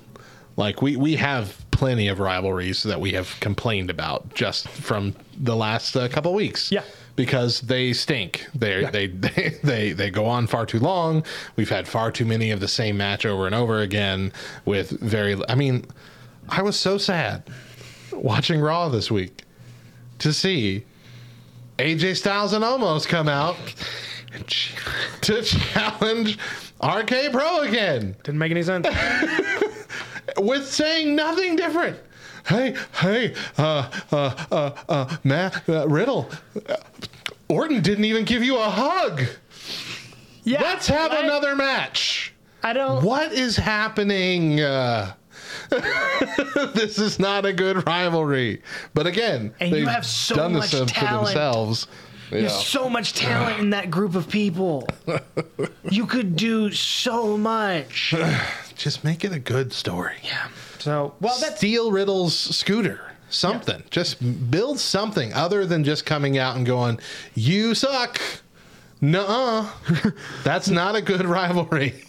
[0.57, 5.57] Like we we have plenty of rivalries that we have complained about just from the
[5.57, 6.71] last uh, couple weeks.
[6.71, 6.83] Yeah.
[7.17, 8.47] because they stink.
[8.55, 11.25] They they they they they go on far too long.
[11.57, 14.33] We've had far too many of the same match over and over again
[14.67, 15.41] with very.
[15.49, 15.87] I mean,
[16.49, 17.45] I was so sad
[18.13, 19.45] watching Raw this week
[20.19, 20.85] to see
[21.81, 23.57] AJ Styles and Omos come out
[25.23, 26.39] to challenge
[26.83, 28.87] RK-Bro again Didn't make any sense.
[30.37, 31.99] with saying nothing different.
[32.47, 36.31] Hey, hey, uh, uh, uh, uh, Matt uh, Riddle,
[36.69, 36.77] uh,
[37.49, 39.23] Orton didn't even give you a hug.
[40.45, 42.33] Yeah, Let's have I- another match.
[42.63, 43.03] I don't.
[43.05, 44.61] What is happening?
[44.61, 45.15] Uh,
[46.75, 48.63] this is not a good rivalry.
[48.95, 51.27] But again, And you they've so done much this to talent.
[51.27, 51.87] themselves.
[52.31, 52.49] There's Yeah.
[52.59, 54.87] so much talent in that group of people.
[55.91, 58.15] you could do so much.
[58.77, 60.17] Just make it a good story.
[60.23, 60.49] Yeah.
[60.79, 63.01] So, well, that's steal Riddle's scooter.
[63.29, 63.83] Something.
[63.91, 66.99] Just build something other than just coming out and going,
[67.35, 68.21] "You suck."
[69.01, 69.67] Nuh-uh.
[70.45, 72.03] That's not a good rivalry.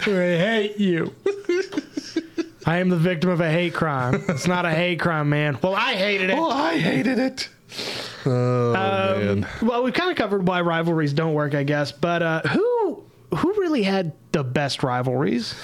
[0.00, 1.14] I hate you.
[2.66, 4.22] I am the victim of a hate crime.
[4.28, 5.58] It's not a hate crime, man.
[5.62, 6.38] Well, I hated it.
[6.38, 7.48] Oh, I hated it.
[8.26, 9.46] Oh man.
[9.62, 11.92] Well, we've kind of covered why rivalries don't work, I guess.
[11.92, 13.02] But uh, who
[13.34, 15.54] who really had the best rivalries?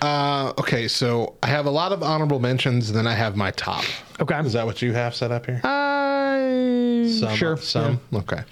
[0.00, 3.50] Uh, okay, so I have a lot of honorable mentions, and then I have my
[3.52, 3.84] top.
[4.20, 4.38] Okay.
[4.40, 5.60] Is that what you have set up here?
[5.64, 7.34] Uh, some.
[7.34, 7.56] sure.
[7.56, 8.00] Some.
[8.12, 8.42] Okay.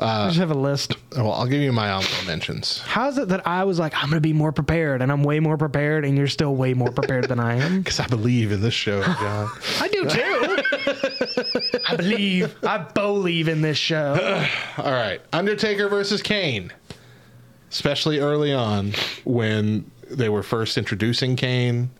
[0.00, 0.96] I just have a list.
[1.16, 2.80] Well, I'll give you my honorable mentions.
[2.82, 5.24] How is it that I was like, I'm going to be more prepared, and I'm
[5.24, 7.78] way more prepared, and you're still way more prepared than I am?
[7.88, 9.50] Because I believe in this show, John.
[9.80, 11.80] I do too.
[11.88, 12.54] I believe.
[12.64, 14.46] I believe in this show.
[14.78, 16.72] All right, Undertaker versus Kane.
[17.70, 18.92] Especially early on
[19.24, 21.90] when they were first introducing Kane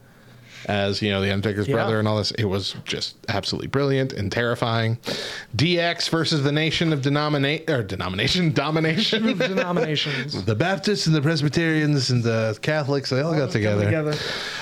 [0.69, 1.75] as you know the Undertaker's Yeah.
[1.75, 4.99] brother and all this, it was just absolutely brilliant and terrifying.
[5.57, 9.37] DX versus the Nation of Denominate or Denomination Domination.
[9.39, 10.45] Denominations.
[10.45, 13.85] the Baptists and the Presbyterians and the Catholics, they all got together.
[13.85, 14.15] together.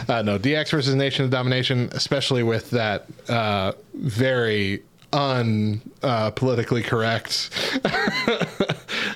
[0.09, 4.83] Uh, no, DX versus Nation of Domination, especially with that uh, very
[5.17, 7.51] un uh, politically correct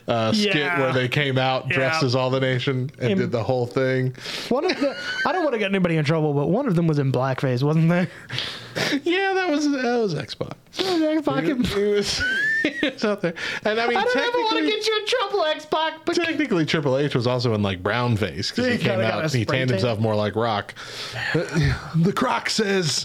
[0.08, 0.80] uh, skit Yeah.
[0.80, 2.06] where they came out dressed Yeah.
[2.06, 4.14] as all the nation and Im- did the whole thing.
[4.48, 4.96] One of the,
[5.26, 7.62] I don't want to get anybody in trouble, but one of them was in blackface,
[7.62, 8.08] wasn't there?
[9.02, 10.56] Yeah, that was that was X-Pac.
[10.72, 12.22] He was, he was
[13.04, 13.34] out there,
[13.64, 16.04] and I mean, I don't ever want to get you in trouble, X-Pac.
[16.04, 19.24] But technically, Triple H was also in like brown face because he came out.
[19.24, 19.78] a He spray tanned tan.
[19.78, 20.74] himself more like Rock.
[21.34, 23.04] the Croc says.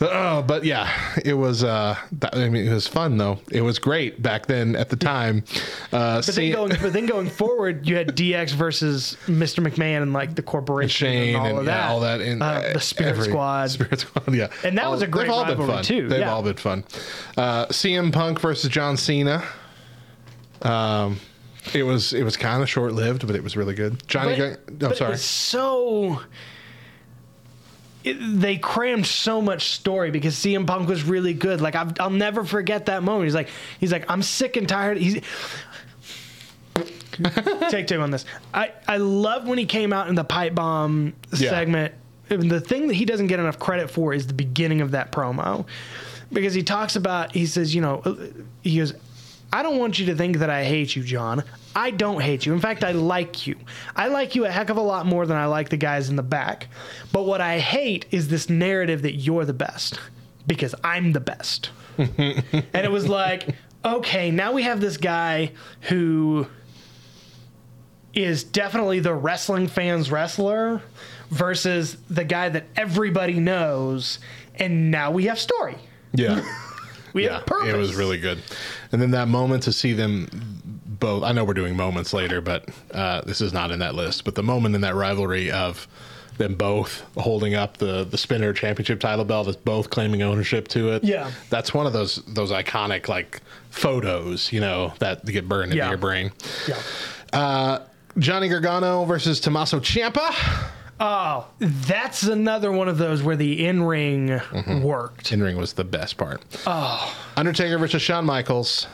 [0.00, 0.90] oh, but yeah,
[1.24, 1.64] it was.
[1.64, 3.38] Uh, that, I mean, it was fun though.
[3.50, 5.44] It was great back then at the time.
[5.92, 9.66] Uh, But then going, but then going forward, you had DX versus Mr.
[9.66, 12.42] McMahon and like the corporation Shane and all and of yeah, that, all that, in
[12.42, 13.70] uh, the Spirit Squad.
[13.70, 15.84] Spirit Squad, yeah, And that was a great They've all been rivalry, fun.
[15.84, 16.32] too, They've yeah.
[16.32, 16.84] all been fun.
[17.40, 19.42] Uh, CM Punk versus John Cena.
[20.60, 21.18] Um,
[21.72, 24.06] it was it was kind of short lived, but it was really good.
[24.06, 25.08] Johnny, But, oh, but sorry.
[25.08, 26.20] it was so.
[28.04, 31.60] It, they crammed so much story because CM Punk was really good.
[31.62, 33.24] Like I've, I'll never forget that moment.
[33.24, 34.98] He's like, he's like, I'm sick and tired.
[34.98, 35.22] He's
[37.70, 38.24] take two on this.
[38.52, 41.50] I I love when he came out in the pipe bomb Yeah.
[41.50, 41.94] segment.
[42.28, 45.66] The thing that he doesn't get enough credit for is the beginning of that promo,
[46.32, 47.32] because he talks about.
[47.32, 48.02] He says, you know,
[48.62, 48.94] he goes.
[49.52, 51.42] I don't want you to think that I hate you, John.
[51.74, 52.52] I don't hate you.
[52.52, 53.56] In fact, I like you.
[53.96, 56.14] I like you a heck of a lot more than I like the guys in
[56.14, 56.68] the back.
[57.12, 59.98] But what I hate is this narrative that you're the best
[60.46, 61.70] because I'm the best.
[61.98, 63.48] and it was like,
[63.84, 65.52] okay, now we have this guy
[65.82, 66.46] who
[68.14, 70.82] is definitely the wrestling fans wrestler
[71.30, 74.18] versus the guy that everybody knows
[74.56, 75.76] and now we have story
[76.12, 76.42] yeah.
[77.12, 78.42] we Yeah, have purpose it was really good.
[78.92, 80.28] And then that moment to see them
[81.00, 81.22] both.
[81.22, 84.24] I know we're doing moments later, but uh, this is not in that list.
[84.24, 85.86] But the moment in that rivalry of
[86.38, 90.90] them both holding up the the spinner championship title belt as both claiming ownership to
[90.92, 91.04] it.
[91.04, 91.30] Yeah.
[91.50, 93.40] that's one of those those iconic like
[93.70, 96.32] photos, you know, that get burned into your brain.
[96.68, 96.78] yeah
[97.32, 97.78] Uh,
[98.18, 100.34] Johnny Gargano versus Tommaso Ciampa.
[101.00, 104.40] Oh that's another one of those where the in-ring
[104.82, 106.42] worked In ring was the best part.
[106.66, 107.16] Oh.
[107.36, 108.86] Undertaker versus Shawn Michaels,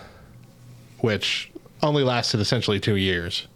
[1.01, 1.51] which
[1.83, 3.47] only lasted essentially two years.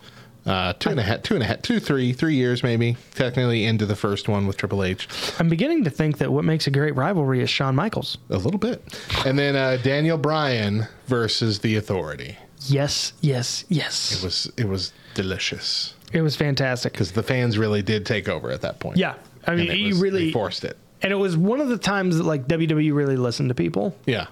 [0.46, 2.96] Uh, two and a half, two and a half, two, three, three years maybe.
[3.14, 5.06] Technically into the first one with Triple H,
[5.38, 8.58] i'm beginning to think that what makes a great rivalry is Shawn michaels a little
[8.58, 8.82] bit,
[9.26, 12.36] and then uh, Daniel Bryan versus the Authority.
[12.68, 17.82] Yes yes yes It was it was delicious it was fantastic because the fans really
[17.82, 18.96] did take over at that point.
[18.96, 19.14] yeah
[19.46, 20.76] i mean you really forced it.
[21.02, 23.96] and it was one of the times that like WWE really listened to people.
[24.06, 24.26] Yeah.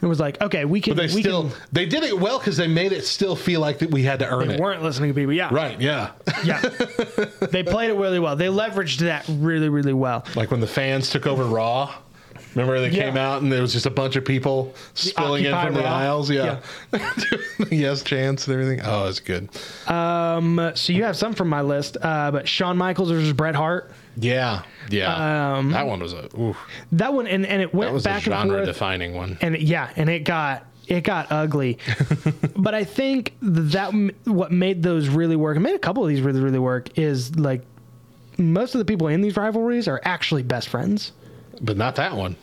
[0.00, 0.96] It was like, okay, we can.
[0.96, 3.60] But they we still can, they did it well because they made it still feel
[3.60, 4.60] like that we had to earn they it.
[4.60, 5.32] weren't listening to people.
[5.32, 5.80] Yeah, Right.
[5.80, 6.10] Yeah.
[6.44, 6.60] Yeah,
[7.50, 8.34] they played it really well.
[8.34, 10.24] They leveraged that really, really well.
[10.34, 11.94] like when the fans took over Raw.
[12.54, 13.04] Remember they Yeah.
[13.04, 16.30] came out and there was just a bunch of people spilling in from the aisles.
[16.30, 16.60] Yeah.
[17.70, 18.80] yes, chance and everything.
[18.84, 19.48] Oh, it's good.
[19.88, 23.90] Um, so you have some from my list, uh, but Shawn Michaels versus Bret Hart.
[24.16, 24.62] Yeah.
[24.90, 25.56] Yeah.
[25.56, 26.56] Um, that one was a oof,
[26.92, 28.66] That one, and, and it went that was a back and genre forth.
[28.66, 29.38] defining one.
[29.40, 31.78] and it- yeah, and it got it got ugly.
[32.56, 33.92] but I think that
[34.24, 37.34] what made those really work, and made a couple of these really really work, is
[37.38, 37.62] like
[38.36, 41.12] most of the people in these rivalries are actually best friends.
[41.62, 42.36] But not that one.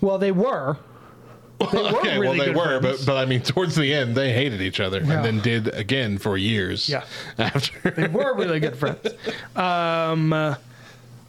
[0.00, 0.76] Well, they were.
[1.72, 3.04] They were okay, really well they were, friends.
[3.04, 5.14] but but I mean towards the end they hated each other Yeah.
[5.16, 6.88] and then did again for years.
[6.88, 7.02] Yeah.
[7.38, 9.00] After They were really good friends.
[9.56, 10.54] Um, uh,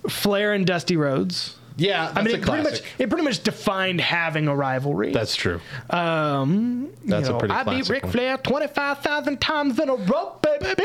[0.08, 1.56] Flair and Dusty Rhodes.
[1.78, 5.14] Yeah, I mean, a it pretty much it pretty much defined having a rivalry.
[5.14, 5.62] that's true.
[5.90, 8.12] um, That's you a know, pretty I beat Ric one.
[8.12, 10.84] Flair twenty five thousand times in a row, baby.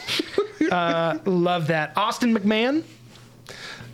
[0.72, 1.92] uh, love that.
[1.96, 2.82] Austin McMahon.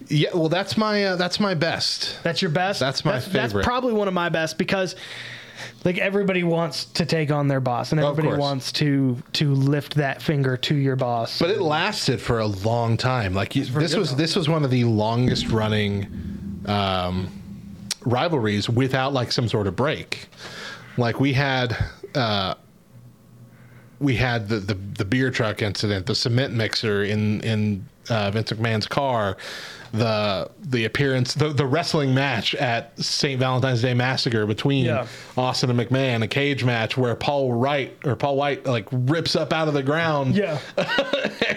[0.08, 2.18] Yeah, well that's my uh, that's my best.
[2.22, 2.80] That's your best.
[2.80, 3.64] That's my That's favorite.
[3.64, 4.94] probably one of my best because,
[5.84, 10.22] like, everybody wants to take on their boss, and everybody wants to to lift that
[10.22, 11.38] finger to your boss.
[11.38, 13.34] But it lasted for a long time.
[13.34, 14.16] Like you, this was though.
[14.16, 17.28] this was one of the longest running um,
[18.04, 20.28] rivalries without like some sort of break.
[20.96, 21.76] Like we had
[22.14, 22.54] uh,
[23.98, 28.52] we had the, the the beer truck incident, the cement mixer in in uh, Vince
[28.52, 29.36] McMahon's car,
[29.92, 33.38] the the appearance, the, the wrestling match at St.
[33.38, 35.06] Valentine's Day Massacre between Yeah.
[35.36, 39.52] Austin and McMahon, a cage match where Paul Wright or Paul White like rips up
[39.52, 40.58] out of the ground yeah,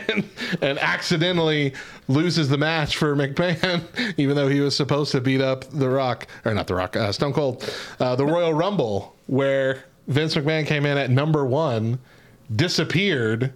[0.07, 0.27] and,
[0.61, 1.73] and accidentally
[2.07, 3.81] loses the match for McMahon,
[4.17, 7.11] even though he was supposed to beat up The Rock, or not The Rock, uh,
[7.11, 7.69] Stone Cold.
[7.99, 11.99] Uh, the Royal Rumble, where Vince McMahon came in at number one,
[12.55, 13.53] disappeared.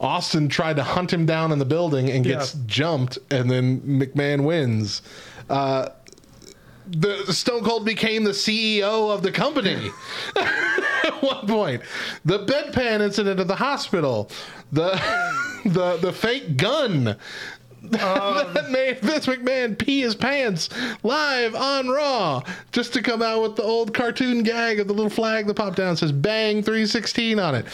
[0.00, 2.60] Austin tried to hunt him down in the building and gets Yeah.
[2.66, 5.02] jumped, and then McMahon wins.
[5.48, 5.88] Uh,
[6.86, 9.90] the Stone Cold became the CEO of the company
[10.36, 11.82] at one point.
[12.24, 14.30] The bedpan incident at the hospital,
[14.72, 14.90] the
[15.64, 17.16] the the fake gun
[17.84, 17.90] Um,
[18.54, 20.68] that made Vince McMahon pee his pants
[21.02, 25.10] live on Raw just to come out with the old cartoon gag of the little
[25.10, 27.66] flag that popped down and says "Bang 316" on it.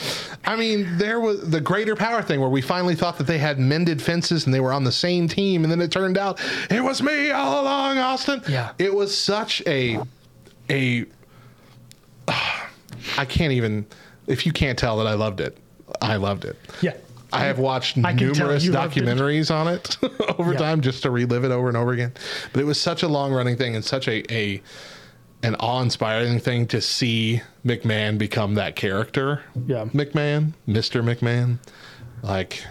[0.45, 3.59] I mean, there was the greater power thing where we finally thought that they had
[3.59, 6.41] mended fences and they were on the same team, and then it turned out
[6.71, 8.43] it was me all along, Austin.
[8.49, 8.73] Yeah.
[8.79, 10.01] it was such a
[10.69, 11.05] a
[13.19, 13.87] I can't even.
[14.27, 15.57] If you can't tell that I loved it,
[16.01, 16.57] I loved it.
[16.81, 16.95] yeah.
[17.33, 19.97] I have watched I numerous documentaries on it
[20.39, 20.59] over Yeah.
[20.59, 22.13] time just to relive it over and over again.
[22.53, 24.63] But it was such a long running thing and such a, a
[25.43, 29.43] an awe inspiring thing to see McMahon become that character.
[29.67, 29.87] Yeah.
[29.87, 31.03] McMahon, Mr.
[31.03, 31.59] McMahon.
[32.23, 32.63] Like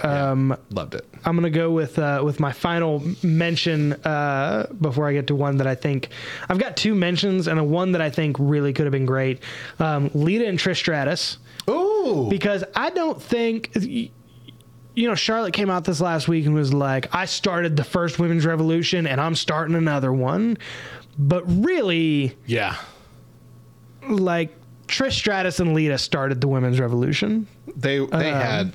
[0.00, 1.06] um loved it.
[1.24, 5.56] I'm gonna go with uh, with my final mention uh, before I get to one
[5.58, 6.08] that I think
[6.48, 9.42] I've got two mentions and a one that I think really could have been great.
[9.78, 11.38] Um, Lita and Trish Stratus
[11.68, 12.28] Ooh.
[12.30, 17.14] because I don't think you know Charlotte came out this last week and was like,
[17.14, 20.58] I started the first women's revolution and I'm starting another one,
[21.18, 22.76] but really yeah.
[24.08, 24.54] like
[24.86, 27.46] Trish Stratus and Lita started the women's revolution.
[27.76, 28.72] They they had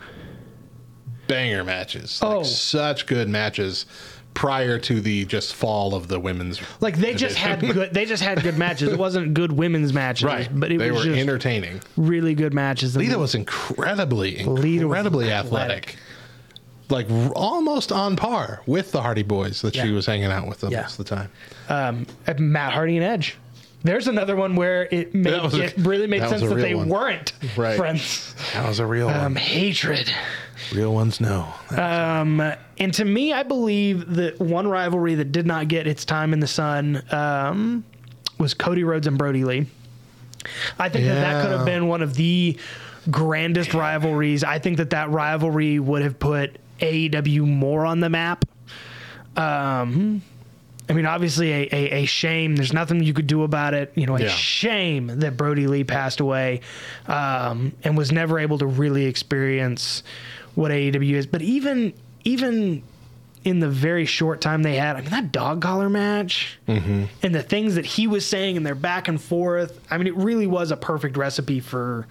[1.27, 2.21] banger matches.
[2.21, 2.43] Like Oh.
[2.43, 3.85] such good matches
[4.33, 8.23] prior to the just fall of the women's Like they just had good they just
[8.23, 8.89] had good matches.
[8.93, 10.49] It wasn't good women's matches, Right.
[10.51, 11.81] but it they was were just entertaining.
[11.97, 12.97] really good matches.
[12.97, 15.77] Lita was incredibly, Lita was incredibly athletic.
[15.89, 15.95] athletic.
[16.89, 20.59] Like r- almost on par with the Hardy Boys that she was hanging out with
[20.61, 20.81] them Yeah.
[20.81, 21.29] most of the time.
[21.69, 22.05] um,
[22.39, 23.37] Matt Hardy and Edge.
[23.83, 26.87] There's another one where it made a- it really made that sense that they one.
[26.87, 27.75] weren't Right.
[27.75, 28.33] friends.
[28.53, 29.35] That was a real Um, one.
[29.35, 30.11] hatred.
[30.73, 31.47] Real ones no.
[31.75, 32.41] Um,
[32.77, 36.39] and to me, I believe that one rivalry that did not get its time in
[36.39, 37.83] the sun um,
[38.37, 39.65] was Cody Rhodes and Brodie Lee.
[40.79, 42.57] I think that that could have been one of the
[43.11, 44.43] grandest rivalries.
[44.45, 48.45] I think that that rivalry would have put AEW more on the map.
[49.35, 50.21] Um,
[50.89, 52.55] I mean, obviously, a, a, a shame.
[52.57, 53.93] There's nothing you could do about it.
[53.95, 54.27] You know, a Yeah.
[54.29, 56.59] shame that Brodie Lee passed away
[57.07, 60.03] um, and was never able to really experience
[60.55, 61.25] what AEW is.
[61.27, 61.93] But even
[62.25, 62.83] even
[63.43, 67.43] in the very short time they had, I mean, that dog collar match and the
[67.43, 69.79] things that he was saying and their back and forth.
[69.91, 72.07] I mean, it really was a perfect recipe for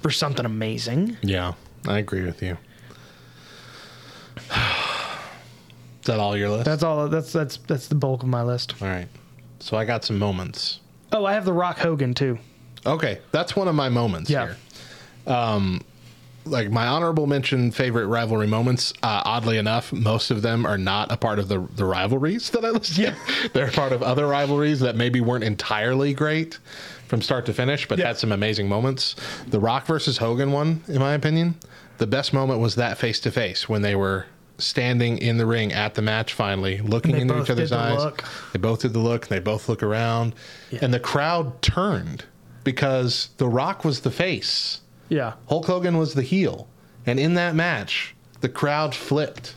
[0.00, 1.16] for something amazing.
[1.22, 1.52] Yeah,
[1.86, 2.56] I agree with you.
[6.10, 6.64] That all your list?
[6.66, 7.08] That's all.
[7.08, 8.74] That's that's that's the bulk of my list.
[8.82, 9.08] all right.
[9.60, 10.80] So I got some moments.
[11.12, 12.38] Oh, I have the Rock Hogan too.
[12.86, 14.46] Okay, that's one of my moments Yeah.
[14.46, 14.56] here.
[15.34, 15.82] Um,
[16.46, 18.92] like my honorable mention favorite rivalry moments.
[19.02, 22.64] Uh, oddly enough, most of them are not a part of the the rivalries that
[22.64, 22.98] I listed.
[22.98, 23.14] Yeah.
[23.52, 26.58] They're part of other rivalries that maybe weren't entirely great
[27.08, 28.06] from start to finish, but Yeah.
[28.08, 29.16] had some amazing moments.
[29.48, 31.56] The Rock versus Hogan one, in my opinion,
[31.98, 34.26] the best moment was that face to face when they were
[34.60, 37.98] standing in the ring at the match finally, looking into each other's the eyes.
[37.98, 38.24] look.
[38.52, 39.26] They both did the look.
[39.28, 40.34] They both look around,
[40.80, 42.24] and the crowd turned
[42.64, 45.32] because The Rock was the face, Yeah.
[45.48, 46.68] Hulk Hogan was the heel,
[47.06, 49.54] and in that match, the crowd flipped,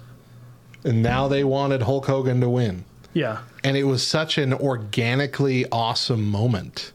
[0.83, 3.39] and now they wanted Hulk Hogan to win, Yeah.
[3.63, 6.91] and it was such an organically awesome moment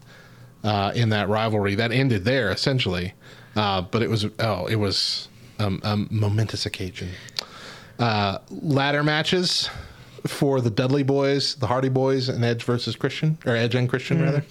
[0.65, 3.15] uh, in that rivalry that ended there essentially,
[3.55, 5.29] uh, but it was oh, it was
[5.61, 7.09] um, a momentous occasion
[7.99, 9.69] uh, ladder matches
[10.27, 14.23] for the Dudley Boys, the Hardy Boys, and Edge versus Christian, or Edge and Christian
[14.23, 14.45] rather.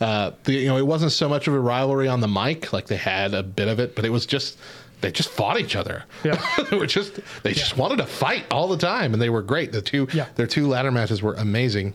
[0.00, 2.86] Uh, the, you know, it wasn't so much of a rivalry on the mic, like
[2.86, 4.58] they had a bit of it, but it was just
[5.02, 6.04] they just fought each other.
[6.24, 6.40] Yeah.
[6.70, 9.72] they were just they just wanted to fight all the time, and they were great.
[9.72, 10.26] The two Yeah.
[10.36, 11.94] their two ladder matches were amazing,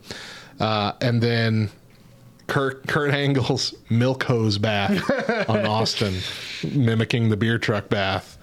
[0.60, 1.70] uh, and then.
[2.48, 6.14] Kurt, Kurt Angle's milk hose bath on Austin,
[6.76, 8.35] mimicking the beer truck bath.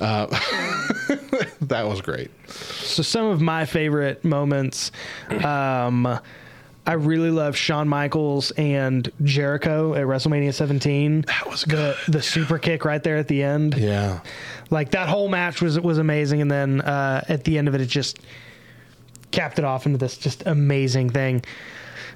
[0.00, 0.26] Uh,
[1.60, 2.30] that was great.
[2.48, 4.92] So some of my favorite moments,
[5.44, 6.18] um,
[6.86, 11.22] I really love Shawn Michaels and Jericho at WrestleMania 17.
[11.22, 13.76] That was The the super kick right there at the end.
[13.76, 14.20] Yeah.
[14.70, 17.80] Like that whole match was was amazing, and then uh, at the end of it,
[17.80, 18.20] it just
[19.32, 21.44] capped it off into this just amazing thing.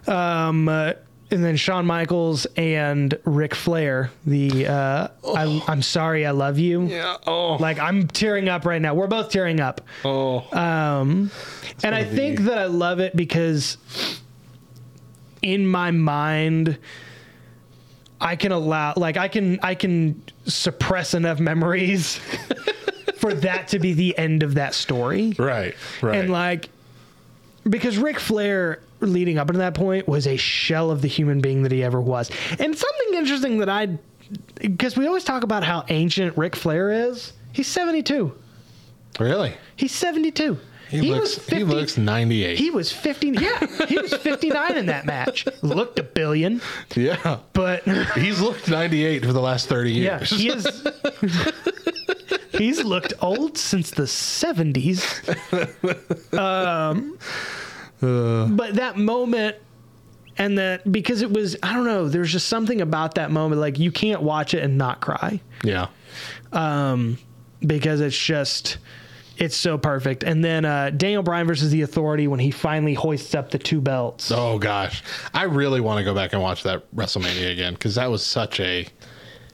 [0.06, 0.92] Um, uh,
[1.30, 6.86] and then Shawn Michaels and Ric Flair, the uh, I, I'm sorry, I love you.
[6.86, 7.16] Yeah.
[7.26, 7.54] Oh.
[7.54, 8.94] Like I'm tearing up right now.
[8.94, 9.80] We're both tearing up.
[10.04, 10.40] oh.
[10.52, 11.30] Um,
[11.82, 13.78] and I of think that I love it because
[15.42, 16.78] in my mind,
[18.20, 22.16] I can allow, like, I can, I can suppress enough memories
[23.16, 25.34] for that to be the end of that story.
[25.38, 25.74] right.
[26.02, 26.18] Right.
[26.18, 26.68] And like,
[27.68, 31.62] because Ric Flair leading up to that point was a shell of the human being
[31.62, 32.30] that he ever was.
[32.58, 33.98] And something interesting that I,
[34.60, 37.32] because we always talk about how ancient Ric Flair is.
[37.52, 38.32] He's 72.
[39.18, 39.54] really?
[39.76, 40.58] He's 72.
[40.88, 41.46] He, looks.
[41.46, 42.58] he looks ninety eight.
[42.58, 43.28] He was 50.
[43.28, 45.46] Yeah, he was 59 in that match.
[45.62, 46.60] Looked a billion,
[46.96, 47.38] yeah.
[47.52, 47.84] but
[48.16, 50.32] He's looked ninety eight for the last thirty years.
[50.32, 50.88] yeah, he is.
[52.52, 55.00] He's looked old since the 70s.
[56.36, 57.16] Um,
[58.00, 59.56] but that moment,
[60.38, 63.60] and that because it was, I don't know, there's just something about that moment.
[63.60, 65.40] Like you can't watch it and not cry.
[65.62, 65.88] yeah.
[66.52, 67.18] um,
[67.60, 68.78] because it's just
[69.36, 70.22] it's so perfect.
[70.22, 73.80] And then uh, Daniel Bryan versus the Authority when he finally hoists up the two
[73.80, 74.30] belts.
[74.30, 78.10] Oh gosh, I really want to go back and watch that WrestleMania again because that
[78.10, 78.86] was such a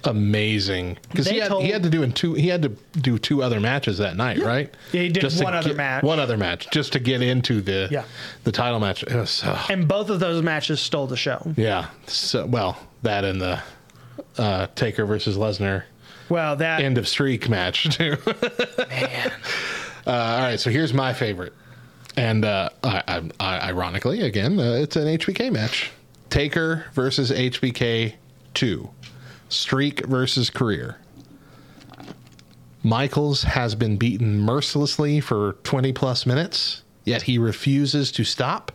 [0.07, 0.98] amazing.
[1.11, 2.34] Because he had, told- he had to do in two.
[2.34, 2.68] He had to
[3.00, 4.72] do two other matches that night, right?
[4.92, 6.02] Yeah, he did Just one other get- match.
[6.04, 8.04] One other match just to get into the Yeah.
[8.44, 9.02] the title match.
[9.02, 11.52] It was so, And both of those matches stole the show.
[11.57, 11.86] yeah.
[12.07, 13.61] So well, that and the
[14.38, 15.84] uh, Taker versus Lesnar
[16.28, 18.16] Well, that end of streak match too.
[18.88, 19.32] man.
[20.07, 21.52] Uh, all right, so here's my favorite,
[22.16, 25.90] and uh, I, I, I, ironically, again, uh, it's an HBK match:
[26.30, 28.14] Taker versus HBK
[28.54, 28.88] two,
[29.49, 30.99] Streak versus Career.
[32.82, 38.70] Michaels has been beaten mercilessly for 20 plus minutes, yet he refuses to stop.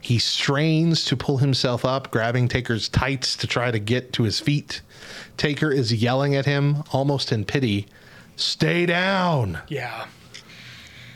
[0.00, 4.40] He strains to pull himself up, grabbing Taker's tights to try to get to his
[4.40, 4.82] feet.
[5.36, 7.86] Taker is yelling at him, almost in pity,
[8.36, 10.06] Stay down Yeah.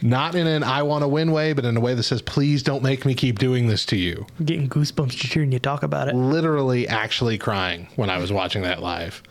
[0.02, 2.62] Not in an I want to win way, but in a way that says, please
[2.62, 4.26] don't make me keep doing this to you.
[4.38, 6.14] I'm getting goosebumps just hearing you talk about it.
[6.14, 9.22] Literally, actually crying when I was watching that live.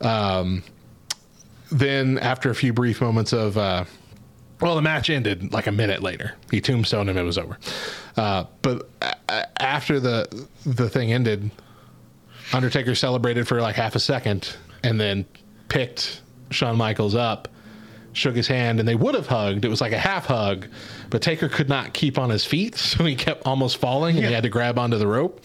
[0.00, 0.36] Yeah.
[0.38, 0.62] Um,
[1.70, 3.84] then, after a few brief moments of, uh,
[4.60, 6.34] well, the match ended like a minute later.
[6.50, 7.58] He tombstoned him; it was over.
[8.16, 11.50] Uh, but a- a- after the the thing ended,
[12.52, 15.24] Undertaker celebrated for like half a second, and then
[15.68, 16.20] picked
[16.50, 17.48] Shawn Michaels up
[18.12, 19.64] shook his hand and they would have hugged.
[19.64, 20.66] It was like a half hug,
[21.12, 24.32] but Taker could not keep on his feet, so he kept almost falling and he
[24.32, 25.40] had to grab onto the rope.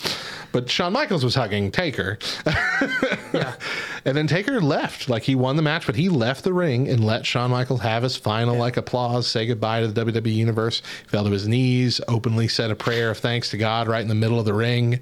[0.51, 2.17] But Shawn Michaels was hugging Taker.
[4.05, 5.09] And then Taker left.
[5.09, 8.03] Like he won the match, but he left the ring and let Shawn Michaels have
[8.03, 10.81] his final like applause, say goodbye to the WWE universe.
[11.07, 14.15] Fell to his knees, openly said a prayer of thanks to God right in the
[14.15, 14.93] middle of the ring.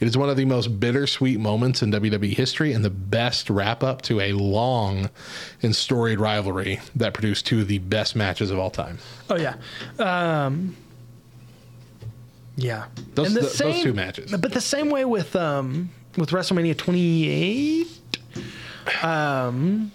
[0.00, 3.84] It is one of the most bittersweet moments in WWE history and the best wrap
[3.84, 5.08] up to a long
[5.62, 8.98] and storied rivalry that that produced two of the best matches of all time.
[9.30, 9.54] Oh yeah,
[9.98, 10.76] um,
[12.56, 12.86] yeah.
[13.14, 14.30] Those- the th- those two matches.
[14.32, 17.86] But the same way with um, with WrestleMania 28,
[19.02, 19.92] um,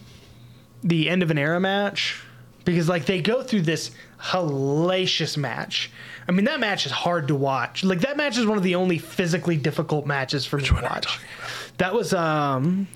[0.84, 2.22] the end of an era match,
[2.66, 5.92] because like they go through this hellacious match.
[6.28, 7.84] I mean, that match is hard to watch.
[7.84, 11.20] Like that match is one of the only physically difficult matches for me to watch.
[11.80, 12.88] That was um,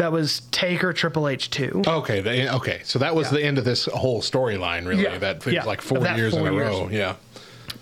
[0.00, 1.82] that was Taker Triple H two.
[1.86, 2.80] Okay, the, eh, okay.
[2.84, 5.02] So that was the end of this whole storyline, really.
[5.02, 5.18] Yeah.
[5.18, 5.64] That it was Yeah.
[5.64, 6.66] like four years four in a years.
[6.68, 6.88] row.
[6.90, 7.14] Yeah.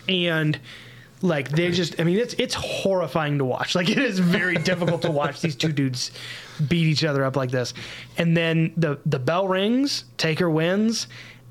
[0.08, 0.58] and
[1.20, 5.02] like they just i mean it's it's horrifying to watch like it is very difficult
[5.02, 6.12] to watch these two dudes
[6.68, 7.74] beat each other up like this
[8.18, 11.08] and then the the bell rings taker wins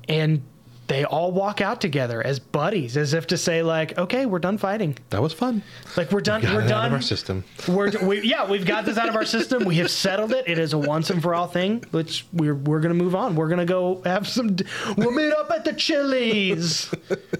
[0.08, 0.40] and
[0.88, 4.58] they all walk out together as buddies as if to say like okay we're done
[4.58, 5.62] fighting That was fun.
[5.96, 7.44] like we're done we're it done out of our system.
[7.68, 10.58] we're we, yeah we've got this out of our system we have settled it it
[10.58, 13.64] is a once and for all thing which we're we're gonna move on we're gonna
[13.66, 14.56] go have some
[14.96, 16.90] we'll meet up at the chili's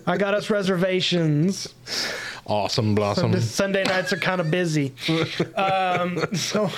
[0.06, 1.74] i got us reservations
[2.46, 3.32] Awesome blossom.
[3.32, 4.94] the Sunday nights are kind of busy.
[5.54, 6.70] Um, so,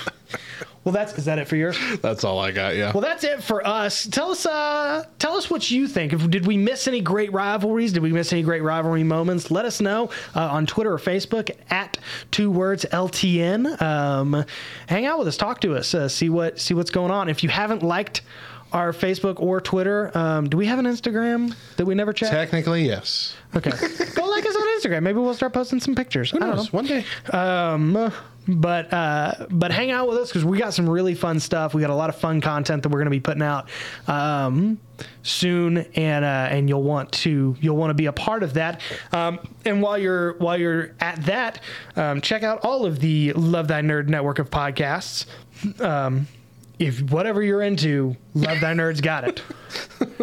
[0.85, 1.79] well, that's is that it for yours?
[2.01, 2.75] That's all I got.
[2.75, 2.93] Yeah.
[2.93, 4.07] Well, that's it for us.
[4.07, 6.15] Tell us, uh, tell us what you think.
[6.15, 7.93] If, did we miss any great rivalries?
[7.93, 9.51] Did we miss any great rivalry moments?
[9.51, 11.99] Let us know uh, on Twitter or Facebook at
[12.31, 13.81] two words LTN.
[13.83, 14.45] Um,
[14.87, 17.29] hang out with us, talk to us, uh, see what see what's going on.
[17.29, 18.23] If you haven't liked
[18.73, 22.31] our Facebook or Twitter, um, do we have an Instagram that we never check?
[22.31, 23.37] Technically, yes.
[23.55, 23.71] Okay,
[24.15, 25.03] go like us on Instagram.
[25.03, 26.31] Maybe we'll start posting some pictures.
[26.31, 26.57] Who I don't know.
[26.57, 26.73] knows?
[26.73, 27.05] One day.
[27.33, 28.13] Um,
[28.59, 31.75] but uh, but hang out with us because we got some really fun stuff.
[31.75, 33.69] We got a lot of fun content that we're going to be putting out
[34.07, 34.79] um,
[35.23, 38.81] soon, and uh, and you'll want to you'll want to be a part of that.
[39.13, 41.61] Um, and while you're while you're at that,
[41.97, 45.27] um, check out all of the Love Thy Nerd network of podcasts.
[46.81, 49.43] If whatever you're into, Love Thy Nerd's got it.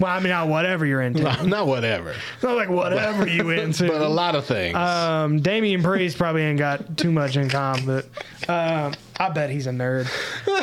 [0.00, 1.22] well, I mean, not whatever you're into.
[1.22, 3.86] Not whatever, Not like whatever you into.
[3.86, 4.74] but a lot of things.
[4.74, 8.06] Um, Damian Priest probably ain't got too much in common, but
[8.48, 10.08] um, I bet he's a nerd.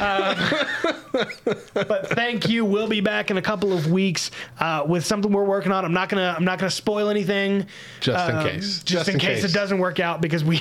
[0.01, 0.35] Um,
[1.73, 2.65] but thank you.
[2.65, 5.85] We'll be back in a couple of weeks uh, with something we're working on.
[5.85, 7.67] I'm not gonna I'm not gonna spoil anything.
[7.99, 8.83] Just in um, case.
[8.83, 10.59] Just, in, case, it doesn't work out because we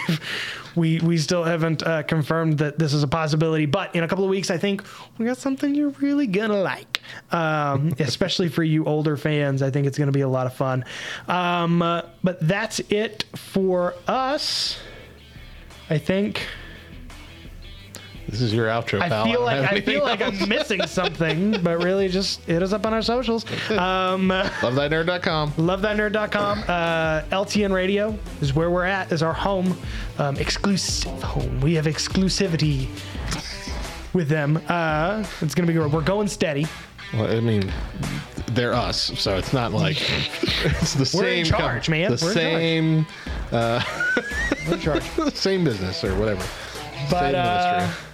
[0.74, 3.64] we we still haven't uh, confirmed that this is a possibility.
[3.64, 4.82] But in a couple of weeks, I think
[5.16, 7.00] we got something you're really gonna like,
[7.32, 9.62] um, especially for you older fans.
[9.62, 10.84] I think it's gonna be a lot of fun.
[11.28, 14.78] Um, uh, but that's it for us.
[15.88, 16.42] I think.
[18.28, 19.24] This is your outro, I pal.
[19.24, 20.20] feel like have I anything feel like.
[20.20, 23.44] I'm missing something, but really just hit us up on our socials.
[23.70, 25.52] Um, LoveThyNerd.com.
[25.52, 26.58] LoveThatNerd.com.
[26.66, 29.76] Uh, LTN Radio is where we're at, is our home,
[30.18, 31.60] um, exclusive home.
[31.60, 32.88] We have exclusivity
[34.12, 34.60] with them.
[34.68, 35.90] Uh, it's gonna be great.
[35.90, 36.66] We're going steady.
[37.14, 37.72] Well, I mean,
[38.48, 39.98] they're us, so it's not like
[40.64, 41.38] it's the We're same.
[41.40, 42.10] in charge, com- man.
[42.16, 43.06] The We're in same,
[44.66, 45.02] We're in charge.
[45.34, 46.44] same business or whatever.
[47.10, 48.05] But same uh, ministry.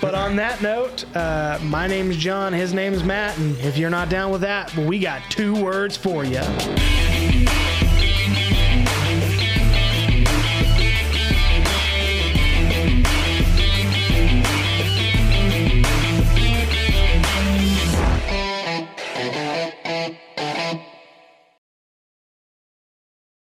[0.00, 2.52] But on that note, uh, my name's John.
[2.52, 6.24] His name's Matt, and if you're not down with that, we got two words for
[6.24, 6.42] you.